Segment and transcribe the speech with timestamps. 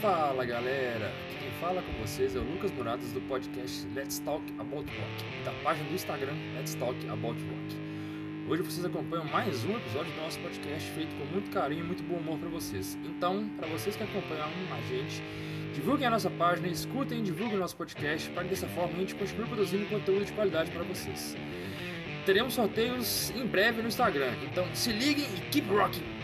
[0.00, 4.84] Fala galera, quem fala com vocês é o Lucas Muradas do podcast Let's Talk About
[4.90, 8.46] Rock, da página do Instagram Let's Talk About Rock.
[8.46, 12.02] Hoje vocês acompanham mais um episódio do nosso podcast feito com muito carinho e muito
[12.02, 12.98] bom humor para vocês.
[13.06, 15.22] Então, para vocês que acompanham a gente,
[15.74, 19.00] divulguem a nossa página, escutem e divulguem o nosso podcast para que dessa forma a
[19.00, 21.34] gente continue produzindo conteúdo de qualidade para vocês.
[22.26, 26.15] Teremos sorteios em breve no Instagram, então se liguem e keep rocking!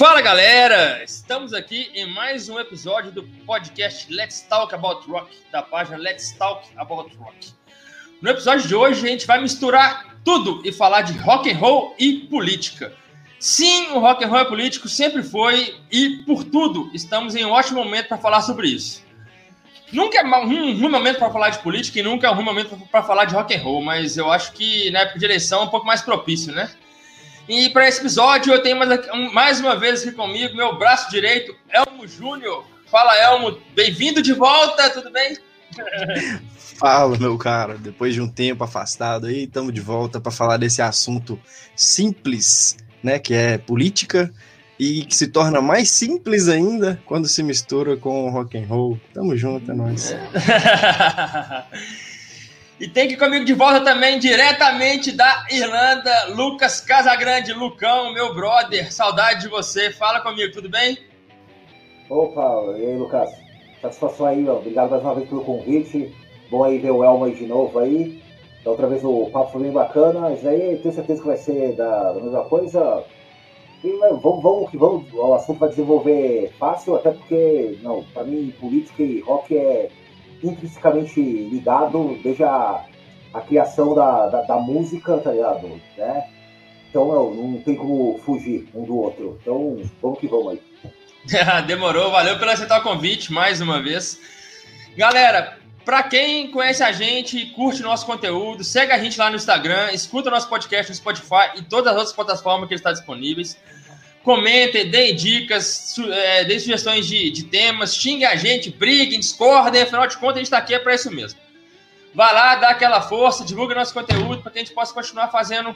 [0.00, 5.60] Fala galera, estamos aqui em mais um episódio do podcast Let's Talk About Rock, da
[5.60, 7.52] página Let's Talk About Rock.
[8.22, 11.94] No episódio de hoje a gente vai misturar tudo e falar de rock and roll
[11.98, 12.96] e política.
[13.38, 17.50] Sim, o rock and roll é político, sempre foi e por tudo estamos em um
[17.50, 19.04] ótimo momento para falar sobre isso.
[19.92, 22.74] Nunca é um ruim momento para falar de política e nunca é um ruim momento
[22.90, 25.64] para falar de rock and roll, mas eu acho que na época de eleição é
[25.64, 26.70] um pouco mais propício, né?
[27.50, 31.52] E para esse episódio eu tenho mais, mais uma vez aqui comigo meu braço direito,
[31.68, 32.64] Elmo Júnior.
[32.88, 35.36] Fala, Elmo, bem-vindo de volta, tudo bem?
[36.78, 37.76] Fala, meu cara.
[37.76, 41.40] Depois de um tempo afastado aí, estamos de volta para falar desse assunto
[41.74, 44.32] simples, né, que é política
[44.78, 48.96] e que se torna mais simples ainda quando se mistura com rock and roll.
[49.12, 50.14] Tamo junto, é nóis.
[52.80, 57.52] E tem aqui comigo de volta também, diretamente da Irlanda, Lucas Casagrande.
[57.52, 59.90] Lucão, meu brother, saudade de você.
[59.90, 60.96] Fala comigo, tudo bem?
[62.08, 63.28] Opa, e aí, Lucas?
[63.82, 66.10] Satisfação aí, obrigado mais uma vez pelo convite.
[66.50, 68.22] Bom aí ver o Elmo aí de novo aí.
[68.64, 70.32] Da outra vez o papo foi bem bacana.
[70.32, 73.04] Isso aí tenho certeza que vai ser da, da mesma coisa.
[73.84, 78.54] E vamos, vamos que vamos, o assunto vai desenvolver fácil, até porque, não, para mim,
[78.58, 79.90] política e rock é
[80.42, 82.84] intrinsecamente ligado desde a,
[83.32, 85.80] a criação da, da, da, música, tá ligado?
[85.96, 86.28] Né?
[86.88, 89.38] Então não, não tem como fugir um do outro.
[89.40, 90.62] Então vamos que vamos aí.
[91.66, 94.18] Demorou, valeu por aceitar o convite mais uma vez.
[94.96, 99.90] Galera, para quem conhece a gente curte nosso conteúdo, segue a gente lá no Instagram,
[99.92, 103.56] escuta nosso podcast no Spotify e todas as outras plataformas que está disponíveis.
[104.22, 109.82] Comentem, deem dicas, su é, deem sugestões de, de temas, xingue a gente, briguem, discordem,
[109.82, 111.40] afinal de contas a gente está aqui é para isso mesmo.
[112.14, 115.74] Vai lá, dá aquela força, divulga nosso conteúdo para que a gente possa continuar fazendo,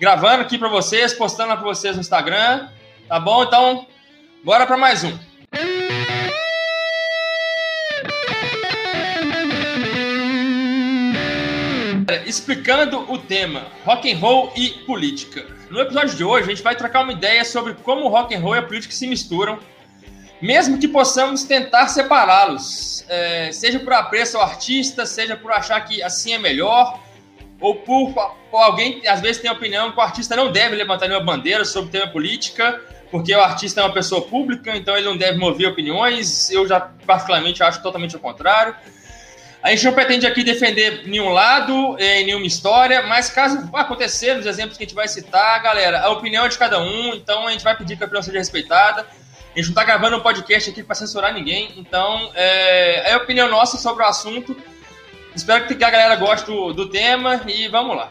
[0.00, 2.68] gravando aqui para vocês, postando para vocês no Instagram,
[3.06, 3.44] tá bom?
[3.44, 3.86] Então,
[4.42, 5.16] bora para mais um.
[12.34, 15.46] Explicando o tema rock and roll e política.
[15.70, 18.40] No episódio de hoje, a gente vai trocar uma ideia sobre como o rock and
[18.40, 19.60] roll e a política se misturam,
[20.42, 26.02] mesmo que possamos tentar separá-los, é, seja por apreço ao artista, seja por achar que
[26.02, 26.98] assim é melhor,
[27.60, 28.12] ou por,
[28.52, 31.88] alguém às vezes tem a opinião que o artista não deve levantar nenhuma bandeira sobre
[31.88, 35.68] o tema política, porque o artista é uma pessoa pública, então ele não deve mover
[35.68, 36.50] opiniões.
[36.50, 38.74] Eu já particularmente acho totalmente o contrário.
[39.64, 44.34] A gente não pretende aqui defender nenhum lado, em eh, nenhuma história, mas caso acontecer
[44.34, 47.46] nos exemplos que a gente vai citar, galera, a opinião é de cada um, então
[47.46, 49.00] a gente vai pedir que a opinião seja respeitada.
[49.00, 53.16] A gente não está gravando um podcast aqui para censurar ninguém, então é, é, a
[53.16, 54.54] opinião nossa sobre o assunto.
[55.34, 58.10] Espero que a galera goste do, do tema e vamos lá.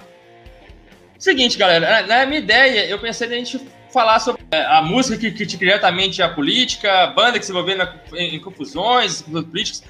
[1.19, 3.61] Seguinte, galera, na minha ideia, eu pensei a gente
[3.93, 7.77] falar sobre eh, a música que critica diretamente a política, a banda que se envolveu
[8.13, 9.83] em, em confusões políticas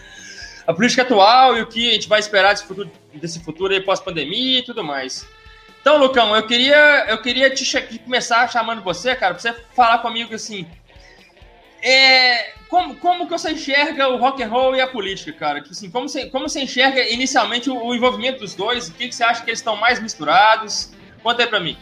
[0.66, 3.81] a política atual e o que a gente vai esperar desse futuro, desse futuro aí
[3.81, 5.28] pós-pandemia e tudo mais.
[5.81, 10.34] Então, Lucão, eu queria, eu queria te começar chamando você, cara, pra você falar comigo
[10.34, 10.66] assim.
[11.81, 15.62] É, como, como que você enxerga o rock and roll e a política, cara?
[15.62, 18.88] Que, assim, como, você, como você enxerga inicialmente o, o envolvimento dos dois?
[18.88, 20.94] O que, que você acha que eles estão mais misturados?
[21.22, 21.78] Conta aí pra mim.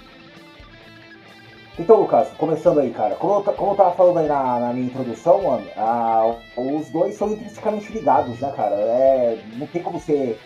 [1.81, 4.85] Então, Lucas, começando aí, cara, como eu, como eu tava falando aí na, na minha
[4.85, 8.75] introdução, mano, a, os dois são intrinsecamente ligados, né, cara?
[8.75, 10.37] É, não tem como você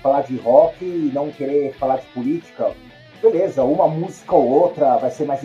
[0.00, 2.70] falar de rock e não querer falar de política.
[3.20, 5.44] Beleza, uma música ou outra vai ser mais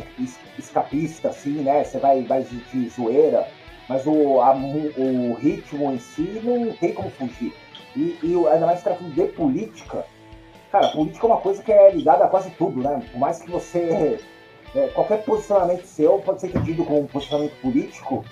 [0.59, 1.83] escapista, assim, né?
[1.83, 3.47] Você vai, vai de, de zoeira,
[3.89, 7.51] mas o, a, o ritmo em si não tem como fugir.
[7.95, 10.05] E, e ainda mais tratando de política,
[10.71, 13.01] cara, política é uma coisa que é ligada a quase tudo, né?
[13.11, 14.19] Por mais que você
[14.75, 18.23] é, qualquer posicionamento seu pode ser entendido como um posicionamento político,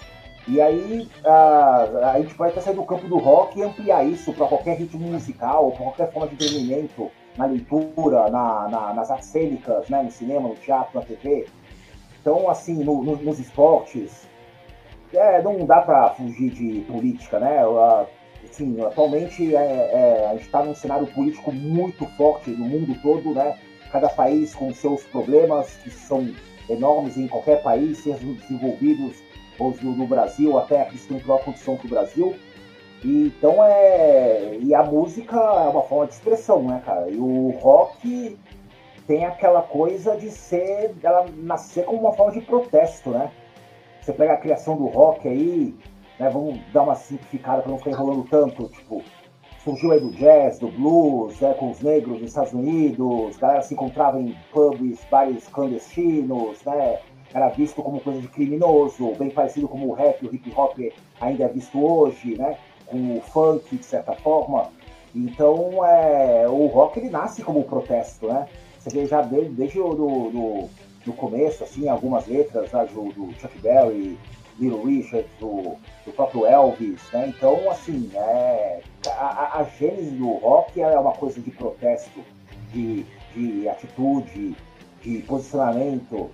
[0.48, 4.34] e aí a, a gente vai até sair do campo do rock e ampliar isso
[4.34, 9.30] para qualquer ritmo musical, para qualquer forma de entretenimento, na leitura, na, na, nas artes
[9.30, 11.48] cênicas, né, no cinema, no teatro, na TV.
[12.20, 14.28] Então, assim, no, no, nos esportes,
[15.14, 17.62] é, não dá para fugir de política, né?
[18.44, 23.34] Assim, atualmente é, é, a gente está num cenário político muito forte no mundo todo,
[23.34, 23.58] né?
[23.92, 26.34] Cada país com seus problemas que são
[26.70, 29.18] enormes em qualquer país, sejam desenvolvidos
[29.58, 32.36] ou no Brasil, até que não tem condição para o Brasil.
[33.04, 34.58] E, então é.
[34.62, 37.10] E a música é uma forma de expressão, né, cara?
[37.10, 38.38] E o rock
[39.08, 40.96] tem aquela coisa de ser.
[41.04, 43.32] ela nascer como uma forma de protesto, né?
[44.02, 45.76] Você pega a criação do rock aí,
[46.20, 46.30] né?
[46.30, 49.02] Vamos dar uma simplificada para não ficar enrolando tanto, tipo,
[49.70, 53.62] surgiu aí do jazz, do blues, né, com os negros nos Estados Unidos, a galera
[53.62, 57.00] se encontrava em pubs, bares clandestinos, né?
[57.32, 60.76] Era visto como coisa de criminoso, bem parecido como o rap, o hip hop
[61.22, 62.58] ainda é visto hoje, né?
[62.88, 64.72] Com o funk, de certa forma.
[65.14, 68.48] Então, é, o rock ele nasce como protesto, né?
[68.80, 70.70] Você vê já desde, desde o do, do,
[71.06, 74.18] do começo, assim, algumas letras né, do, do Chuck Berry,
[74.60, 77.34] Little Richard, do, do, próprio Elvis, né?
[77.36, 82.24] Então, assim, é, a, a, gênese do rock é uma coisa de protesto,
[82.74, 84.56] de, de atitude,
[85.02, 86.30] de posicionamento.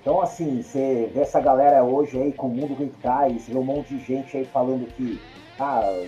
[0.00, 3.52] Então, assim, você vê essa galera hoje aí com o mundo que tá, e você
[3.52, 5.20] vê um monte de gente aí falando que
[5.58, 6.04] ah,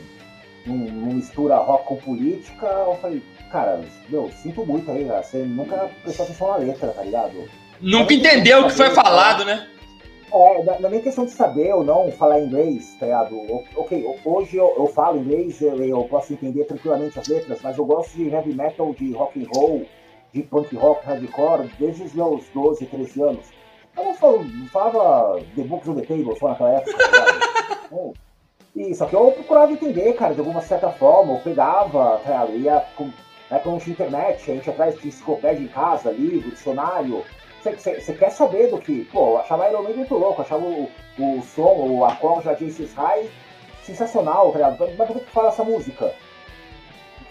[0.66, 2.66] não, não mistura rock com política.
[2.66, 5.22] Eu falei, cara, meu, sinto muito aí, cara.
[5.22, 7.48] Você nunca prestou atenção na letra, tá ligado?
[7.80, 9.66] Nunca entendeu o que foi falado, né?
[10.32, 13.36] É, não é nem questão de saber ou não falar inglês, tá ligado?
[13.76, 17.84] Ok, hoje eu, eu falo inglês, eu, eu, posso entender tranquilamente as letras, mas eu
[17.84, 19.86] gosto de heavy metal, de rock and roll,
[20.32, 23.46] de punk rock, hardcore, desde os meus 12, 13 anos.
[23.94, 28.12] Eu não, falo, não falava The Books on the Table só naquela época, tá ligado?
[28.74, 32.56] E, só que eu procurava entender, cara, de alguma certa forma, eu pegava, tá ligado?
[32.56, 33.04] Ia com,
[33.50, 37.22] né, com a internet, a gente atrás de enciclopédia em casa, livro, dicionário,
[37.62, 39.04] você quer saber do que.
[39.06, 42.86] Pô, eu achava Iron Man muito louco, achava o, o som, o acorde da Jason
[42.94, 43.30] High
[43.82, 44.96] sensacional, tá ligado?
[44.96, 46.14] Mas do que fala essa música?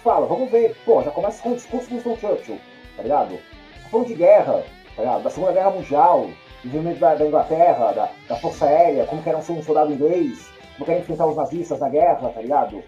[0.04, 0.76] Fala, vamos ver.
[0.86, 2.60] Pô, já começa com o discurso do Winston Churchill,
[2.96, 3.36] tá ligado?
[3.36, 4.64] Tá falando de guerra,
[4.96, 5.24] tá ligado?
[5.24, 6.30] Da Segunda Guerra Mundial,
[6.64, 10.50] desenvolvimento da, da Inglaterra, da, da Força Aérea, como que era ser um soldado inglês,
[10.74, 12.84] como que era enfrentar os nazistas na guerra, tá ligado?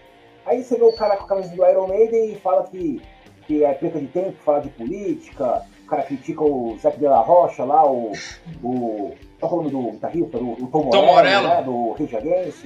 [0.46, 3.00] Aí você vê o cara com a camisa do Iron Maiden e fala que,
[3.46, 7.20] que é perda de tempo, fala de política, o cara critica o Zé de la
[7.20, 8.12] Rocha lá, o.
[8.62, 10.38] o qual é o nome do guitarrista?
[10.38, 11.62] Do, o Tom, Tom Morello, né?
[11.62, 12.64] Do Rage Against.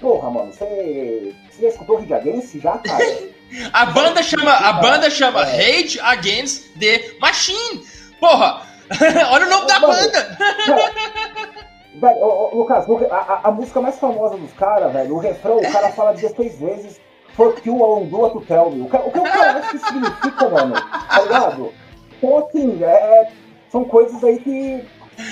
[0.00, 3.04] Porra, mano, você, você já escutou Rage Against já, cara?
[3.72, 5.44] a banda chama, a banda chama é.
[5.44, 7.82] Rage Against the Machine.
[8.20, 8.62] Porra!
[9.32, 10.38] Olha o nome da banda!
[11.96, 15.90] Velho, ô, Lucas, a, a, música mais famosa dos caras, velho, o refrão, o cara
[15.92, 17.00] fala 16 vezes
[17.36, 18.80] Fuck you, I do to tell me.
[18.80, 20.74] O que o, que o cara acha que significa, mano?
[20.74, 21.72] Tá ligado?
[22.18, 23.30] Então, assim, é,
[23.70, 24.84] são coisas aí que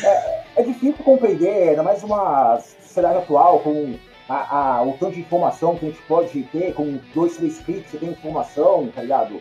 [0.05, 3.95] é, é difícil compreender, ainda mais uma sociedade atual, com
[4.29, 7.91] a, a, o tanto de informação que a gente pode ter, com dois, três cliques,
[7.91, 9.41] você tem informação, tá ligado?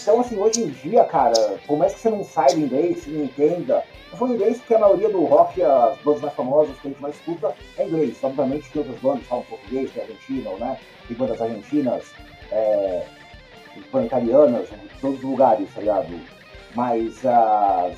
[0.00, 3.82] Então, assim, hoje em dia, cara, por mais que você não saiba inglês, não entenda,
[4.12, 7.02] eu falo inglês porque a maioria do rock, as bandas mais famosas que a gente
[7.02, 8.16] mais escuta, é inglês.
[8.22, 10.78] Obviamente que outras bandas falam português, que é argentino, né?
[11.08, 12.04] Tem bandas argentinas,
[12.52, 13.06] é,
[14.04, 16.35] italianas, de todos os lugares, tá ligado?
[16.76, 17.96] Mas as.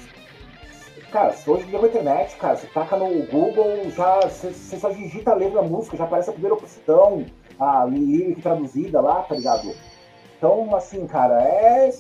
[1.11, 4.77] Cara, hoje em dia com a internet, cara, você taca no Google, já você, você
[4.77, 7.25] só digita a letra da música, já aparece a primeira opção,
[7.59, 9.75] a lyric traduzida lá, tá ligado?
[10.37, 11.91] Então, assim, cara, é.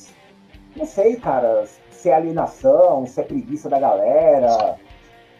[0.76, 4.76] Não sei, cara, se é alienação, se é preguiça da galera,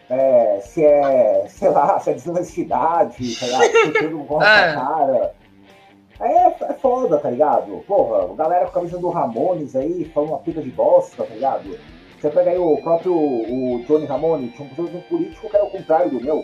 [0.09, 3.63] é, se é, sei lá, se é desonestidade, tá ligado?
[3.63, 4.73] Se tudo gosta é.
[4.73, 5.35] cara.
[6.19, 7.81] É, é foda, tá ligado?
[7.87, 11.79] Porra, galera com a camisa do Ramones aí, falando uma pica de bosta, tá ligado?
[12.19, 16.11] Você pega aí o próprio o Tony Ramone, tinha um político que era o contrário
[16.11, 16.43] do meu.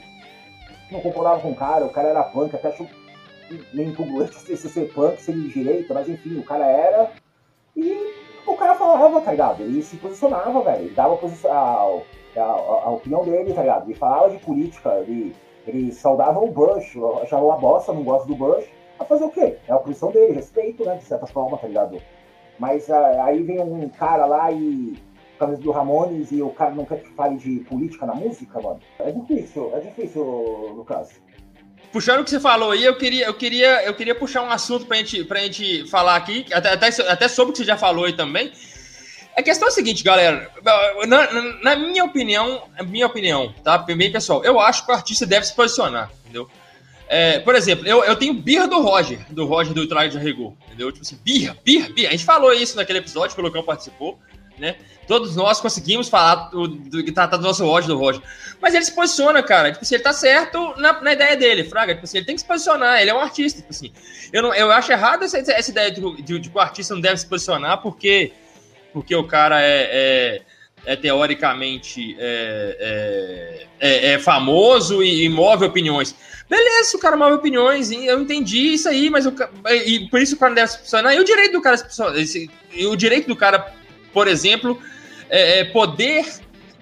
[0.90, 2.88] Não concordava com o cara, o cara era punk, até achou
[3.74, 7.12] meio incongruente se ser punk, ser de direita, mas enfim, o cara era.
[7.76, 8.14] E
[8.48, 9.62] o cara falava, tá ligado?
[9.62, 10.94] Ele se posicionava, velho.
[10.94, 13.88] Dava a, a, a, a, opinião dele, tá ligado?
[13.88, 15.36] Ele falava de política, ele,
[15.68, 18.66] ele saudava o Bush, achava uma bosta, não gosta do Bush
[19.00, 19.58] a fazer o quê?
[19.68, 20.96] É a posição dele, respeito, né?
[20.96, 22.02] De certa forma, tá ligado?
[22.60, 24.96] Mas uh, aí vem um cara lá e.
[25.38, 28.80] Camisa do Ramones e o cara não quer que fale de política na música, mano.
[29.00, 31.10] É difícil, é difícil, Lucas.
[31.92, 34.86] Puxando o que você falou aí, eu queria, eu queria, eu queria puxar um assunto
[34.86, 38.06] pra gente, pra gente falar aqui, até, até, até sobre o que você já falou
[38.06, 38.52] aí também.
[39.36, 40.50] A questão é a seguinte, galera.
[41.06, 43.78] Na, na, na minha opinião, minha opinião, tá?
[43.78, 46.50] Bem, pessoal, eu acho que o artista deve se posicionar, entendeu?
[47.08, 50.54] É, por exemplo, eu, eu tenho birra do Roger, do Roger do Traje de Rigor,
[50.66, 50.92] entendeu?
[50.92, 52.10] Tipo assim, birra, birra, birra.
[52.10, 54.18] A gente falou isso naquele episódio que o Lucão participou,
[54.58, 54.76] né?
[55.08, 58.22] Todos nós conseguimos falar do, do, tá do nosso ódio do Roger.
[58.60, 59.72] Mas ele se posiciona, cara.
[59.72, 61.94] Tipo assim, ele tá certo na, na ideia dele, Fraga.
[61.94, 63.60] Tipo assim, ele tem que se posicionar, ele é um artista.
[63.60, 63.92] Tipo assim,
[64.34, 67.02] eu, não, eu acho errado essa, essa ideia de, de, de, que o artista não
[67.02, 68.34] deve se posicionar porque,
[68.92, 70.42] porque o cara é, é
[70.86, 76.16] é teoricamente é, é, é, é famoso e, e, move opiniões.
[76.50, 79.34] Beleza, o cara move opiniões, eu entendi isso aí, mas eu,
[79.86, 81.14] e por isso o cara deve se posicionar.
[81.16, 82.50] E o direito do cara se
[82.86, 83.74] o direito do cara,
[84.14, 84.80] por exemplo,
[85.30, 86.26] é, é poder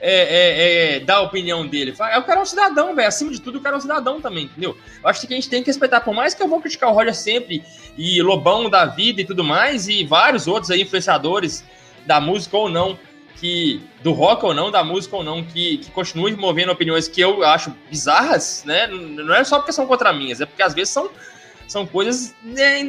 [0.06, 1.92] é, é, é, dar a opinião dele.
[1.92, 3.08] O cara é um cidadão, velho.
[3.08, 4.78] Acima de tudo, o cara é um cidadão também, entendeu?
[5.02, 6.94] Eu acho que a gente tem que respeitar, por mais que eu vou criticar o
[6.94, 7.64] Roger sempre,
[7.98, 11.64] e Lobão da vida e tudo mais, e vários outros aí, influenciadores
[12.06, 13.00] da música ou não,
[13.44, 17.20] que do rock ou não, da música ou não, que, que continuem movendo opiniões que
[17.20, 18.88] eu acho bizarras, né?
[18.88, 21.10] Não é só porque são contra minhas, é porque às vezes são,
[21.68, 22.80] são coisas né,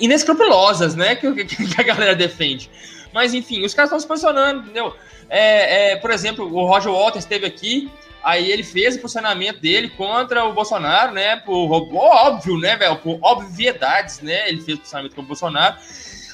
[0.00, 1.14] inescrupulosas, né?
[1.14, 2.68] Que, que a galera defende.
[3.14, 4.96] Mas enfim, os caras estão se posicionando, entendeu?
[5.30, 7.88] É, é, por exemplo, o Roger Waters esteve aqui,
[8.20, 11.36] aí ele fez o posicionamento dele contra o Bolsonaro, né?
[11.36, 12.96] Por óbvio, né, velho?
[12.96, 14.48] Por obviedades, né?
[14.48, 15.76] Ele fez o posicionamento com o Bolsonaro.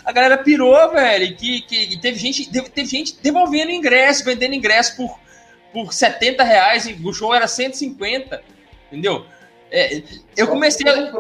[0.09, 4.97] A galera pirou, velho, que, que teve gente, teve, teve gente devolvendo ingresso, vendendo ingresso
[4.97, 5.21] por,
[5.71, 8.43] por 70 reais, o show era 150,
[8.87, 9.27] entendeu?
[9.71, 10.03] É,
[10.35, 11.13] eu comecei a,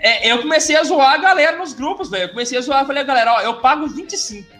[0.00, 2.24] é, eu comecei a zoar a galera nos grupos, velho.
[2.24, 4.52] Eu comecei a zoar, falei, galera, ó, eu pago 25.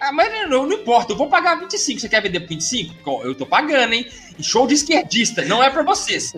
[0.00, 2.00] Ah, mas não, não importa, eu vou pagar 25.
[2.00, 3.22] Você quer vender por 25?
[3.22, 4.06] Eu tô pagando, hein?
[4.42, 6.32] show de esquerdista, não é pra vocês.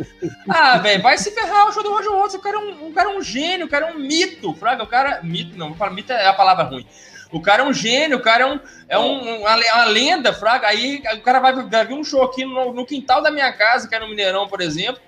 [0.48, 2.34] Ah, velho, vai se ferrar o show do Roger Waters.
[2.34, 4.52] O cara é um, o cara é um gênio, o cara é um mito.
[4.54, 5.20] Fraga, o cara.
[5.22, 6.86] Mito, não, mito é a palavra ruim.
[7.30, 10.68] O cara é um gênio, o cara é, um, é um, uma, uma lenda, Fraga.
[10.68, 13.88] Aí o cara vai, vai vir um show aqui no, no quintal da minha casa,
[13.88, 15.00] que é no Mineirão, por exemplo.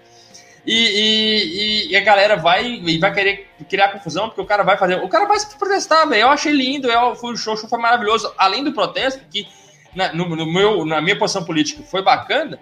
[0.67, 4.79] E, e, e, a galera vai e vai querer criar confusão, porque o cara vai
[4.79, 4.97] fazer.
[4.97, 6.23] O cara vai se protestar, velho.
[6.23, 8.33] Eu achei lindo, eu, foi, o show, show foi maravilhoso.
[8.39, 9.47] Além do protesto, que
[9.95, 12.59] na, no, no, meu, na minha posição política foi bacana,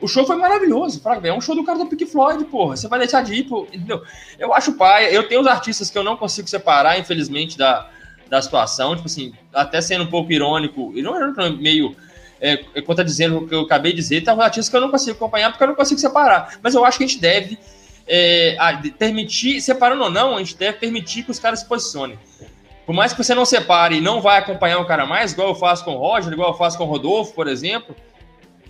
[0.00, 1.02] o show foi maravilhoso.
[1.22, 2.74] É um show do cara do Pink Floyd, porra.
[2.74, 4.02] Você vai deixar de ir, entendeu?
[4.38, 5.14] Eu acho pai.
[5.14, 7.86] Eu tenho os artistas que eu não consigo separar, infelizmente, da,
[8.30, 8.96] da situação.
[8.96, 11.94] Tipo assim, até sendo um pouco irônico, não meio
[12.42, 15.50] é, contradizendo o que eu acabei de dizer, tem artistas que eu não consigo acompanhar
[15.50, 16.58] porque eu não consigo separar.
[16.60, 17.56] Mas eu acho que a gente deve
[18.04, 18.56] é,
[18.98, 22.18] permitir, separando ou não, a gente deve permitir que os caras se posicionem.
[22.84, 25.54] Por mais que você não separe e não vai acompanhar o cara mais, igual eu
[25.54, 27.94] faço com o Roger, igual eu faço com o Rodolfo, por exemplo,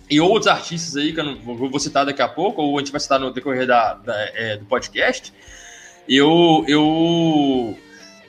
[0.07, 2.91] e outros artistas aí que eu não vou citar daqui a pouco, ou a gente
[2.91, 5.33] vai citar no decorrer da, da é, do podcast,
[6.07, 7.75] eu, eu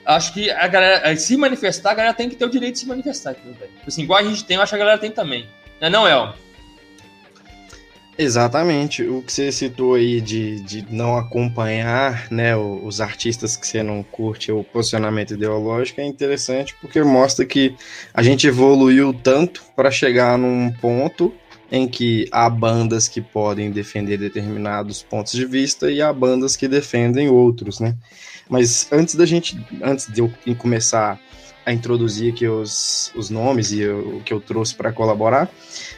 [0.05, 2.87] acho que a galera, se manifestar, a galera tem que ter o direito de se
[2.87, 3.35] manifestar.
[3.35, 3.57] Tipo
[3.87, 5.47] assim, igual a gente tem, eu acho que a galera tem também.
[5.81, 6.35] Não é não, El?
[8.17, 9.03] Exatamente.
[9.03, 14.03] O que você citou aí de, de não acompanhar né, os artistas que você não
[14.03, 17.75] curte o posicionamento ideológico é interessante porque mostra que
[18.13, 21.35] a gente evoluiu tanto para chegar num ponto
[21.71, 26.69] em que há bandas que podem defender determinados pontos de vista e há bandas que
[26.69, 27.97] defendem outros, né?
[28.49, 31.19] Mas antes da gente, antes de eu começar
[31.65, 35.51] a introduzir aqui os, os nomes e o que eu trouxe para colaborar,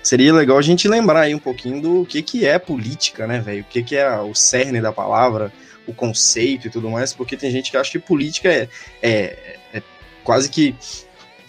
[0.02, 3.62] seria legal a gente lembrar aí um pouquinho do que, que é política, né, velho?
[3.62, 5.52] O que, que é o cerne da palavra,
[5.86, 8.68] o conceito e tudo mais, porque tem gente que acha que política é,
[9.02, 9.82] é, é
[10.22, 10.74] quase que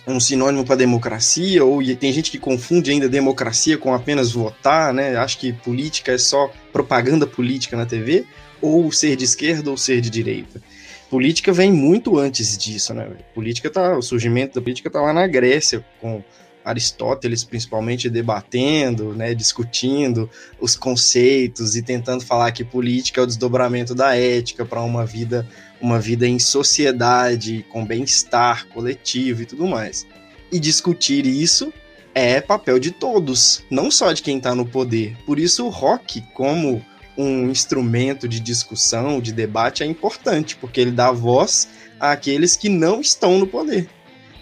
[0.08, 5.18] um sinônimo para democracia, ou tem gente que confunde ainda democracia com apenas votar, né?
[5.18, 8.26] Acho que política é só propaganda política na TV,
[8.62, 10.62] ou ser de esquerda ou ser de direita
[11.10, 13.10] política vem muito antes disso, né?
[13.34, 16.22] Política tá, o surgimento da política tá lá na Grécia, com
[16.64, 23.96] Aristóteles principalmente debatendo, né, discutindo os conceitos e tentando falar que política é o desdobramento
[23.96, 25.48] da ética para uma vida,
[25.82, 30.06] uma vida em sociedade, com bem-estar coletivo e tudo mais.
[30.52, 31.74] E discutir isso
[32.14, 35.16] é papel de todos, não só de quem está no poder.
[35.26, 36.84] Por isso o rock, como
[37.18, 41.68] um instrumento de discussão, de debate, é importante, porque ele dá voz
[42.00, 43.90] àqueles que não estão no poder.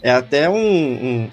[0.02, 1.30] É até um,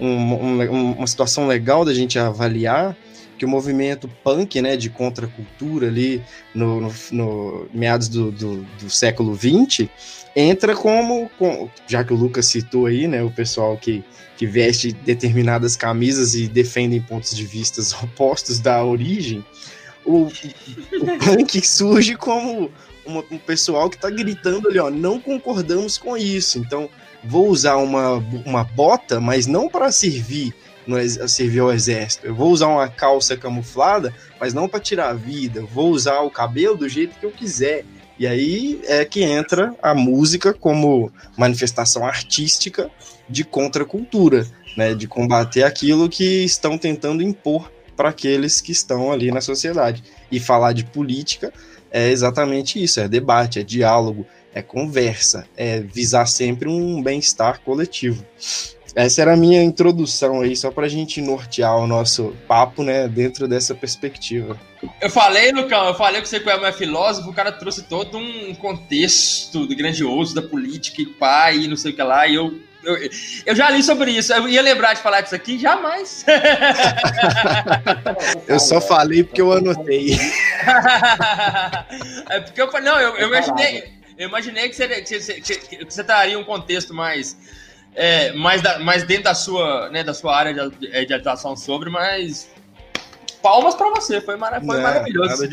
[0.00, 2.96] um, um, uma situação legal da gente avaliar
[3.38, 6.22] que o movimento punk, né, de contracultura ali
[6.54, 9.88] no, no, no meados do, do, do, século XX,
[10.34, 14.02] entra como, com, já que o Lucas citou aí, né, o pessoal que,
[14.36, 19.44] que veste determinadas camisas e defendem pontos de vistas opostos da origem,
[20.04, 22.70] o, o punk surge como
[23.04, 26.58] uma, um pessoal que tá gritando ali, ó, não concordamos com isso.
[26.58, 26.88] Então,
[27.24, 28.14] vou usar uma,
[28.44, 30.54] uma bota, mas não para servir
[30.86, 30.96] no,
[31.28, 32.26] servir ao exército.
[32.26, 35.60] Eu vou usar uma calça camuflada, mas não para tirar a vida.
[35.60, 37.84] Eu vou usar o cabelo do jeito que eu quiser.
[38.18, 42.90] E aí é que entra a música como manifestação artística
[43.28, 49.30] de contracultura, né, de combater aquilo que estão tentando impor para aqueles que estão ali
[49.30, 50.02] na sociedade.
[50.30, 51.52] E falar de política
[51.90, 58.24] é exatamente isso: é debate, é diálogo, é conversa, é visar sempre um bem-estar coletivo.
[58.96, 63.46] Essa era a minha introdução aí, só pra gente nortear o nosso papo, né, dentro
[63.46, 64.58] dessa perspectiva.
[65.02, 68.54] Eu falei, Lucão, eu falei que você que é filósofo, o cara trouxe todo um
[68.54, 72.96] contexto grandioso da política e pai e não sei o que lá, e eu, eu,
[73.44, 76.24] eu já li sobre isso, eu ia lembrar de falar disso aqui, jamais.
[78.48, 80.16] eu só falei porque eu anotei.
[82.30, 85.84] é porque eu falei, não, eu, eu imaginei, eu imaginei que você, que você, que
[85.84, 87.36] você traria um contexto mais
[87.96, 91.56] é, mais, da, mais dentro da sua, né, da sua área de, é, de atuação
[91.56, 92.48] sobre, mas
[93.42, 95.48] palmas para você, foi, mara foi é, maravilhoso.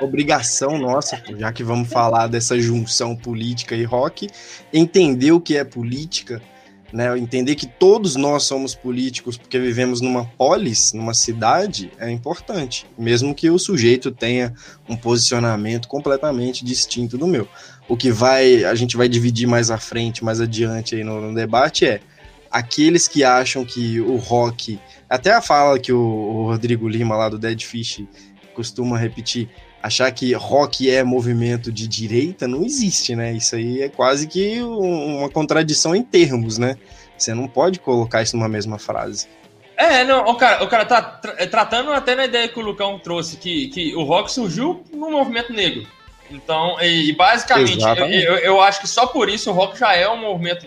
[0.00, 4.28] Obrigação nossa, já que vamos falar dessa junção política e rock,
[4.72, 6.40] entender o que é política,
[6.92, 12.86] né, entender que todos nós somos políticos porque vivemos numa polis, numa cidade, é importante,
[12.96, 14.54] mesmo que o sujeito tenha
[14.88, 17.48] um posicionamento completamente distinto do meu
[17.88, 21.34] o que vai a gente vai dividir mais à frente, mais adiante aí no, no
[21.34, 22.00] debate é
[22.50, 24.78] aqueles que acham que o rock,
[25.10, 28.04] até a fala que o, o Rodrigo Lima lá do Dead Fish
[28.54, 29.48] costuma repetir,
[29.82, 33.32] achar que rock é movimento de direita não existe, né?
[33.32, 36.76] Isso aí é quase que uma contradição em termos, né?
[37.18, 39.26] Você não pode colocar isso numa mesma frase.
[39.76, 42.98] É, não, o cara, o cara tá tra tratando até na ideia que o Lucão
[43.00, 45.84] trouxe, que, que o rock surgiu no movimento negro.
[46.30, 50.08] Então, e, basicamente, eu, eu, eu, acho que só por isso o rock já é
[50.08, 50.66] um movimento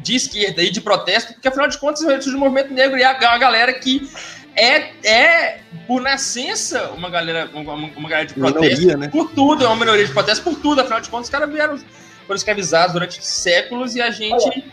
[0.00, 3.10] de esquerda e de protesto, porque afinal de contas surge o movimento negro e a,
[3.10, 4.08] a galera que
[4.54, 9.08] é, é, por nascença, uma galera, uma, uma galera de protesto minoria, né?
[9.08, 11.78] por tudo, é uma minoria de protesto por tudo, afinal de contas, os caras vieram,
[12.26, 14.32] foram escravizados durante séculos e a gente.
[14.34, 14.64] Olha,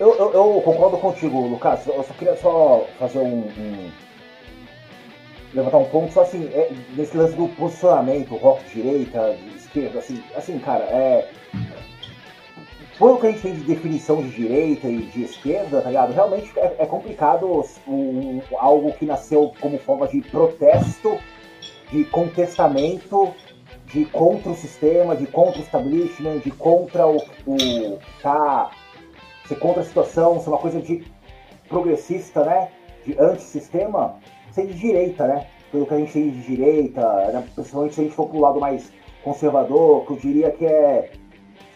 [0.00, 1.86] eu, eu, eu, concordo contigo, Lucas.
[1.86, 3.90] Eu só queria só fazer um, um
[5.54, 10.58] levantar um ponto, só assim, é, nesse lance do posicionamento, rock direita, esquerda, assim, assim,
[10.58, 11.28] cara, é.
[12.98, 16.12] Pelo que a gente tem de definição de direita e de esquerda, tá ligado?
[16.12, 21.18] Realmente é, é complicado um, algo que nasceu como forma de protesto,
[21.90, 23.34] de contestamento,
[23.86, 28.70] de contra o sistema, de contra o establishment, de contra o, o tá,
[29.46, 31.04] ser contra a situação, ser uma coisa de
[31.68, 32.68] progressista, né?
[33.04, 34.20] De antissistema,
[34.54, 35.46] ser de direita, né?
[35.70, 37.00] Pelo que a gente tem de direita,
[37.32, 37.44] né?
[37.54, 38.92] principalmente se a gente for pro lado mais
[39.24, 41.10] conservador, que eu diria que é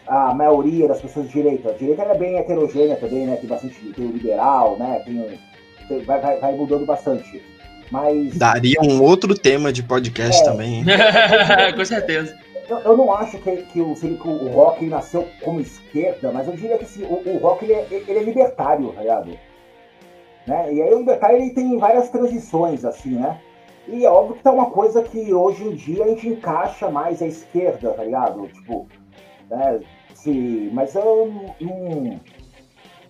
[0.07, 1.69] a maioria das pessoas de direita.
[1.69, 3.35] A direita é bem heterogênea também, né?
[3.35, 5.01] Tem bastante tem o liberal, né?
[5.05, 5.39] Tem,
[5.87, 7.43] tem vai, vai, vai, mudando bastante.
[7.91, 8.37] Mas.
[8.37, 10.85] Daria um outro tema de podcast é, também, hein?
[11.75, 12.37] Com certeza.
[12.69, 16.53] Eu, eu, não acho que, que, o, que o rock nasceu como esquerda, mas eu
[16.53, 19.48] diria que assim, o, o rock ele é, ele é libertário, tá ligado?
[20.49, 20.73] Né?
[20.73, 23.39] E aí o libertário ele tem várias transições, assim, né?
[23.87, 27.21] E é óbvio que tá uma coisa que hoje em dia a gente encaixa mais
[27.21, 28.47] à esquerda, tá ligado?
[28.47, 28.87] Tipo,
[29.47, 29.79] né?
[30.15, 31.31] Se, mas eu
[31.61, 32.19] não,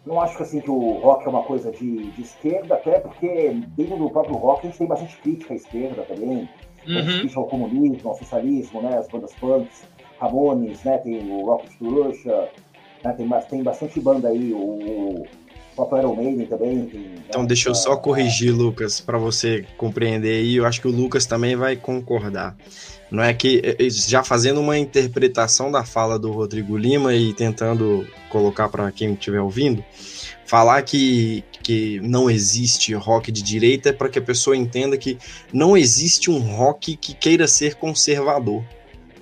[0.06, 3.52] não acho que, assim, que o rock é uma coisa de, de esquerda, até porque
[3.78, 6.50] dentro do próprio rock a gente tem bastante crítica à esquerda também.
[6.86, 7.20] Uhum.
[7.20, 8.98] Crítica ao comunismo, ao socialismo, né?
[8.98, 9.88] As bandas punks,
[10.20, 10.98] Ramones, né?
[10.98, 12.50] Tem o Rocket to Russia,
[13.02, 13.14] né?
[13.14, 15.26] tem, tem bastante banda aí, o,
[15.86, 16.76] próprio Iron Maiden também.
[16.76, 16.90] Né?
[17.28, 20.56] então deixa eu só corrigir, Lucas, para você compreender aí.
[20.56, 22.56] Eu acho que o Lucas também vai concordar.
[23.12, 27.34] Não é que, eh, eh, já fazendo uma interpretação da fala do Rodrigo Lima e
[27.34, 29.84] tentando colocar para quem estiver ouvindo,
[30.46, 35.18] falar que, que não existe rock de direita é para que a pessoa entenda que
[35.52, 38.64] não existe um rock que queira ser conservador.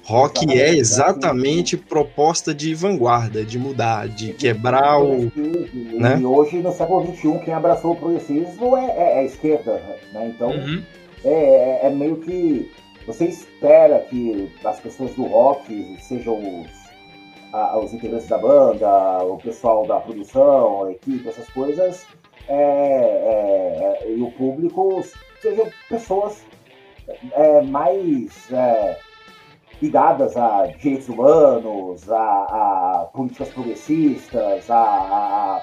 [0.07, 5.29] Rock é exatamente proposta de vanguarda, de mudar, de quebrar o.
[5.35, 6.17] E, né?
[6.17, 9.73] e hoje, no século XXI, quem abraçou o progressismo é, é, é a esquerda.
[10.13, 10.31] Né?
[10.33, 10.81] Então, uhum.
[11.25, 12.71] é, é, é, meio que.
[13.05, 16.71] Você espera que as pessoas do rock, sejam os,
[17.51, 18.89] a, os integrantes da banda,
[19.25, 22.05] o pessoal da produção, a equipe, essas coisas,
[22.47, 25.05] é, é, e o público
[25.41, 26.45] sejam pessoas
[27.69, 28.49] mais
[29.81, 35.61] ligadas a direitos humanos, a, a políticas progressistas, a,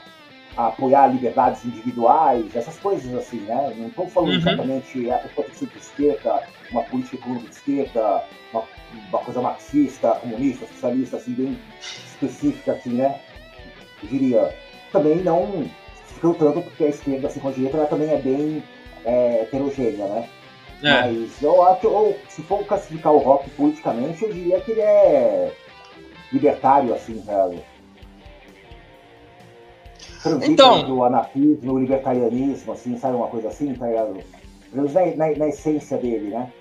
[0.56, 3.74] a, apoiar liberdades individuais, essas coisas assim, né?
[3.76, 4.38] Não estou falando uhum.
[4.38, 8.62] exatamente a pessoa que de esquerda, uma política econômica de esquerda, uma,
[9.08, 13.20] uma, coisa marxista, comunista, socialista, assim, bem específica, assim, né?
[14.02, 14.54] Eu diria.
[14.92, 15.68] Também não
[16.32, 18.62] tanto porque a esquerda, assim, com a direita, ela também é bem
[19.04, 20.28] é, heterogênea, né?
[20.84, 21.00] É.
[21.00, 25.50] Mas eu acho, ou, se for classificar o rock politicamente, eu diria que ele é
[26.30, 27.58] libertário, assim, sabe?
[30.42, 33.16] então, do anarquismo, o libertarianismo, assim, sabe?
[33.16, 34.18] Uma coisa assim, tá ligado?
[34.72, 36.52] Na, na, na essência dele, né?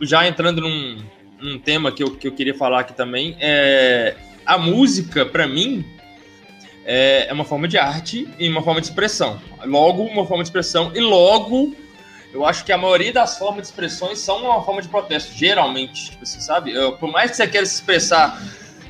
[0.00, 0.98] Já entrando num,
[1.42, 3.36] um tema que eu, que eu queria falar aqui também.
[3.40, 5.84] É, a música, para mim,
[6.84, 9.40] é, é uma forma de arte e uma forma de expressão.
[9.64, 11.74] Logo, uma forma de expressão, e logo,
[12.32, 16.10] eu acho que a maioria das formas de expressões são uma forma de protesto, geralmente.
[16.10, 16.72] Tipo assim, sabe?
[16.98, 18.40] Por mais que você queira se expressar,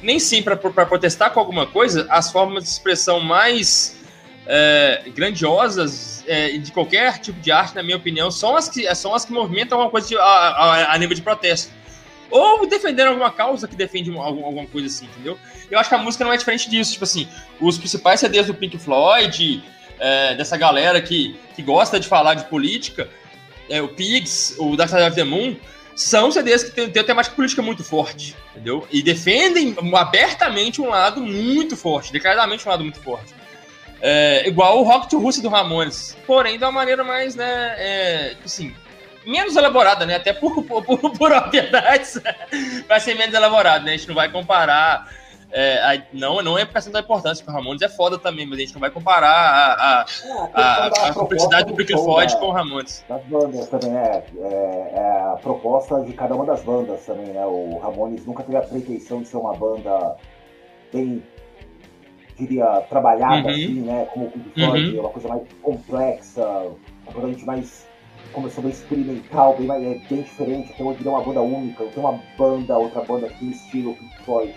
[0.02, 3.96] nem sempre para protestar com alguma coisa, as formas de expressão mais
[4.46, 9.14] é, grandiosas é, de qualquer tipo de arte, na minha opinião, são as que, são
[9.14, 11.72] as que movimentam alguma coisa de, a, a, a nível de protesto
[12.30, 15.38] ou defendendo alguma causa que defende alguma coisa assim, entendeu?
[15.70, 16.92] Eu acho que a música não é diferente disso.
[16.92, 17.28] Tipo assim,
[17.60, 19.62] os principais CDs do Pink Floyd,
[19.98, 23.08] é, dessa galera que, que gosta de falar de política,
[23.68, 25.56] é, o Pigs, o Dark Side of the Moon,
[25.94, 28.86] são CDs que têm, têm temática política muito forte, entendeu?
[28.90, 33.32] E defendem abertamente um lado muito forte, declaradamente um lado muito forte.
[34.00, 38.74] É, igual o Rock to Russia do Ramones, porém uma maneira mais, né, é, assim,
[39.26, 40.16] menos elaborada, né?
[40.16, 42.20] Até por, por, por, por obviedades,
[42.88, 43.94] vai ser menos elaborado, né?
[43.94, 45.08] A gente não vai comparar.
[45.56, 48.44] É, a, não, não é por questão da importância, porque o Ramones é foda também,
[48.44, 51.92] mas a gente não vai comparar a, a, é, a, a, a complexidade do Pink
[51.92, 53.04] Floyd com o Ramones.
[53.08, 54.24] Das bandas também, né?
[54.36, 57.46] É, é, a proposta de cada uma das bandas também, né?
[57.46, 60.16] O Ramones nunca teve a pretensão de ser uma banda
[60.92, 61.22] bem,
[62.36, 63.54] diria, trabalhada, uhum.
[63.54, 64.08] assim, né?
[64.12, 65.00] Como o Pink Floyd, uhum.
[65.00, 66.66] uma coisa mais complexa,
[67.06, 67.86] completamente mais
[68.32, 72.20] começou bem experimental, bem, é, bem diferente, até hoje virou uma banda única, tem uma
[72.36, 74.54] banda, outra banda que estilo Pink Floyd.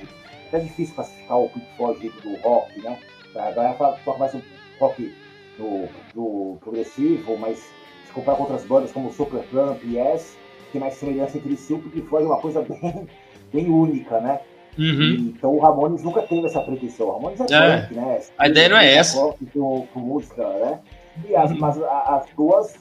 [0.52, 2.98] É difícil classificar o Pink Floyd dentro do rock, né?
[3.36, 4.42] A galera fala, toca mais um
[4.80, 5.14] rock
[5.58, 7.58] do, do progressivo, mas
[8.06, 10.38] se comparar com outras bandas como Super Trump e Yes,
[10.72, 13.08] tem mais semelhança entre si, o Pink Floyd é uma coisa bem,
[13.54, 14.40] bem única, né?
[14.78, 15.34] Uhum.
[15.36, 17.08] então o Ramones nunca teve essa pretensão.
[17.08, 17.82] O Ramones é, é.
[17.82, 18.22] Punk, né?
[18.38, 19.34] A ideia não é essa.
[19.52, 20.80] Com, com música, né?
[21.28, 21.58] E as, uhum.
[21.60, 22.76] mas as duas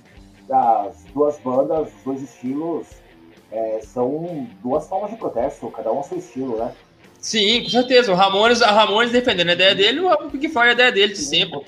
[0.51, 2.87] as duas bandas, os dois estilos,
[3.51, 6.73] é, são duas formas de protesto, cada um a seu estilo, né?
[7.21, 8.13] Sim, com certeza.
[8.13, 11.19] O Ramones, a Ramones defendendo a ideia dele, o Pink Floyd a ideia dele de
[11.19, 11.61] Sim, sempre.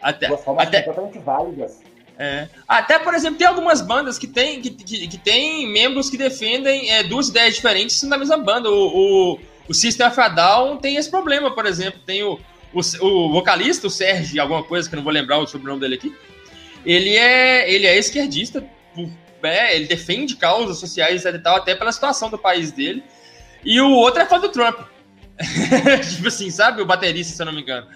[0.00, 1.80] Até, duas formas até, completamente válidas.
[2.18, 2.48] É.
[2.68, 6.90] Até, por exemplo, tem algumas bandas que tem, que, que, que tem membros que defendem
[6.90, 8.70] é, duas ideias diferentes na mesma banda.
[8.70, 11.98] O, o, o System of a Down tem esse problema, por exemplo.
[12.04, 12.38] Tem o,
[12.72, 15.94] o, o vocalista, o Sérgio, alguma coisa que eu não vou lembrar o sobrenome dele
[15.94, 16.14] aqui
[16.84, 18.64] ele é, ele é esquerdista,
[19.42, 23.02] é, ele defende causas sociais e tal, até pela situação do país dele.
[23.64, 24.80] E o outro é fã do Trump.
[26.10, 26.82] tipo assim, sabe?
[26.82, 27.86] O baterista, se eu não me engano.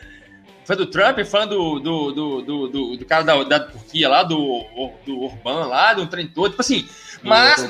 [0.65, 4.65] Fã do Trump, fã do, do, do, do, do, cara da, da Turquia lá, do,
[5.05, 6.51] do Urban lá, do trem todo.
[6.51, 6.89] Tipo assim,
[7.23, 7.69] mas.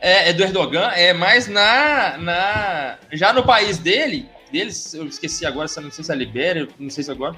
[0.00, 2.98] É, é, do Erdogan, é mais na, na.
[3.12, 7.02] Já no país dele, deles, eu esqueci agora, não sei se é Libéria, não sei
[7.02, 7.34] se agora.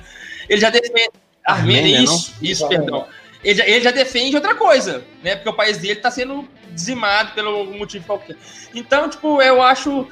[0.47, 1.11] Ele já defende
[1.51, 2.51] Armênia, Armênia isso, não?
[2.51, 3.07] isso, perdão.
[3.43, 5.35] Ele já, ele já, defende outra coisa, né?
[5.35, 8.37] Porque o país dele está sendo dizimado pelo motivo qualquer.
[8.75, 10.07] Então, tipo, eu acho.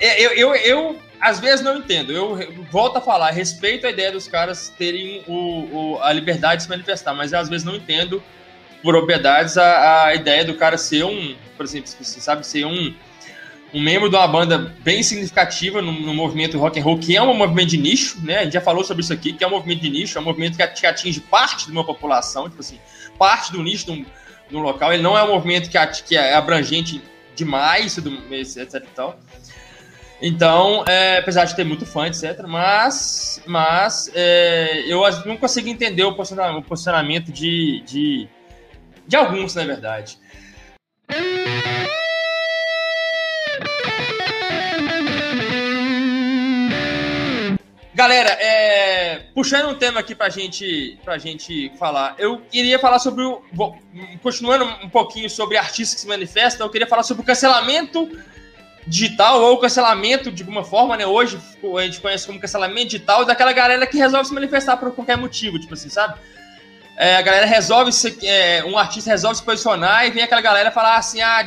[0.00, 2.10] É, eu, eu, eu, às vezes não entendo.
[2.12, 2.38] Eu
[2.70, 5.34] volto a falar, respeito a ideia dos caras terem o,
[5.94, 8.22] o, a liberdade de se manifestar, mas eu, às vezes não entendo,
[8.82, 12.94] por obviedades, a, a ideia do cara ser um, por exemplo, sabe, ser um
[13.74, 17.20] um membro de uma banda bem significativa no, no, movimento rock and roll, que é
[17.20, 18.38] um movimento de nicho, né?
[18.38, 20.24] A gente já falou sobre isso aqui, que é um movimento de nicho, é um
[20.24, 22.78] movimento que atinge parte de uma população, tipo assim,
[23.18, 24.06] parte do nicho de um,
[24.48, 24.92] de um local.
[24.92, 27.02] Ele não é um movimento que, que é abrangente
[27.34, 29.18] demais, etc tal.
[30.22, 36.04] Então, é, apesar de ter muito fã, etc., mas, mas é, eu não consigo entender
[36.04, 38.28] o posicionamento, o posicionamento de, de,
[39.06, 40.16] de alguns, na verdade.
[47.94, 49.26] Galera, é...
[49.32, 53.40] puxando um tema aqui pra gente, pra gente falar, eu queria falar sobre o.
[54.20, 58.10] Continuando um pouquinho sobre artistas que se manifestam, eu queria falar sobre o cancelamento
[58.84, 61.06] digital ou cancelamento de alguma forma, né?
[61.06, 61.40] Hoje
[61.78, 65.60] a gente conhece como cancelamento digital daquela galera que resolve se manifestar por qualquer motivo,
[65.60, 66.18] tipo assim, sabe?
[66.96, 70.72] É, a galera resolve se, é, um artista resolve se posicionar e vem aquela galera
[70.72, 71.46] falar assim, ah,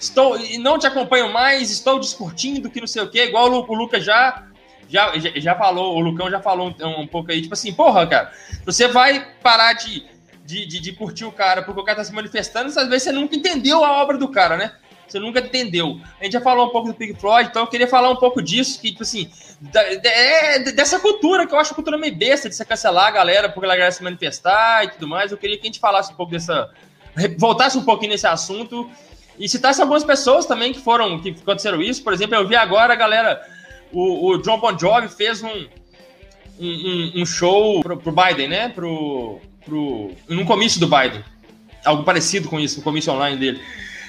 [0.00, 3.74] estou não te acompanho mais, estou discutindo que não sei o quê, igual o, o
[3.74, 4.46] Lucas já
[4.94, 8.32] já, já, falou, o Lucão já falou um, um, pouco aí, tipo assim, porra, cara,
[8.64, 10.06] você vai parar de,
[10.44, 13.10] de, de, de, curtir o cara porque o cara tá se manifestando, às vezes você
[13.10, 14.72] nunca entendeu a obra do cara, né?
[15.08, 16.00] Você nunca entendeu.
[16.20, 18.40] A gente já falou um pouco do Pink Floyd, então eu queria falar um pouco
[18.40, 19.28] disso, que, tipo assim,
[19.60, 23.10] da, é, dessa cultura, que eu acho a cultura meio besta de você cancelar a
[23.10, 25.32] galera porque a galera se manifestar e tudo mais.
[25.32, 26.70] Eu queria que a gente falasse um pouco dessa.
[27.36, 28.88] voltasse um pouquinho nesse assunto
[29.38, 32.02] e citasse algumas pessoas também que foram, que aconteceram isso.
[32.02, 33.53] Por exemplo, eu vi agora a galera
[33.92, 35.66] o, o John Bon Jovi fez um,
[36.58, 38.68] um, um show pro, pro, Biden, né?
[38.68, 41.24] Pro, pro, num comício do Biden.
[41.84, 43.62] Algo parecido com isso, no comício online dele.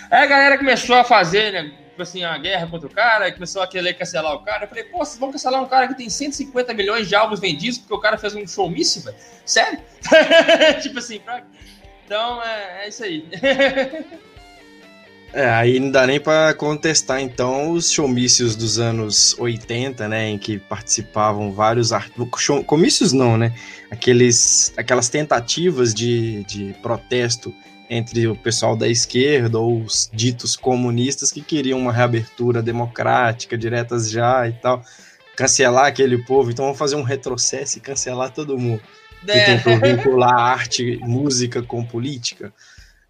[0.10, 1.74] Aí a galera começou a fazer, né?
[1.90, 4.66] Tipo assim, a guerra contra o cara, começou a querer cancelar o cara.
[4.66, 7.78] Eu falei, pô, vocês vão cancelar um cara que tem 150 milhões de álbuns vendidos
[7.78, 9.16] porque o cara fez um showmício, velho?
[9.46, 9.80] Sério?
[10.84, 11.42] tipo assim, pra...
[12.06, 13.26] então é, é isso aí.
[15.36, 20.38] É, aí não dá nem para contestar, então, os showmícios dos anos 80, né, em
[20.38, 22.64] que participavam vários artistas.
[22.66, 23.54] Comícios não, né?
[23.92, 27.54] Aqueles, aquelas tentativas de, de protesto
[27.90, 34.10] entre o pessoal da esquerda ou os ditos comunistas que queriam uma reabertura democrática, diretas
[34.10, 34.82] já e tal,
[35.36, 38.82] cancelar aquele povo, então vamos fazer um retrocesso e cancelar todo mundo.
[39.28, 39.40] É.
[39.40, 42.54] Que tentou vincular arte, música com política.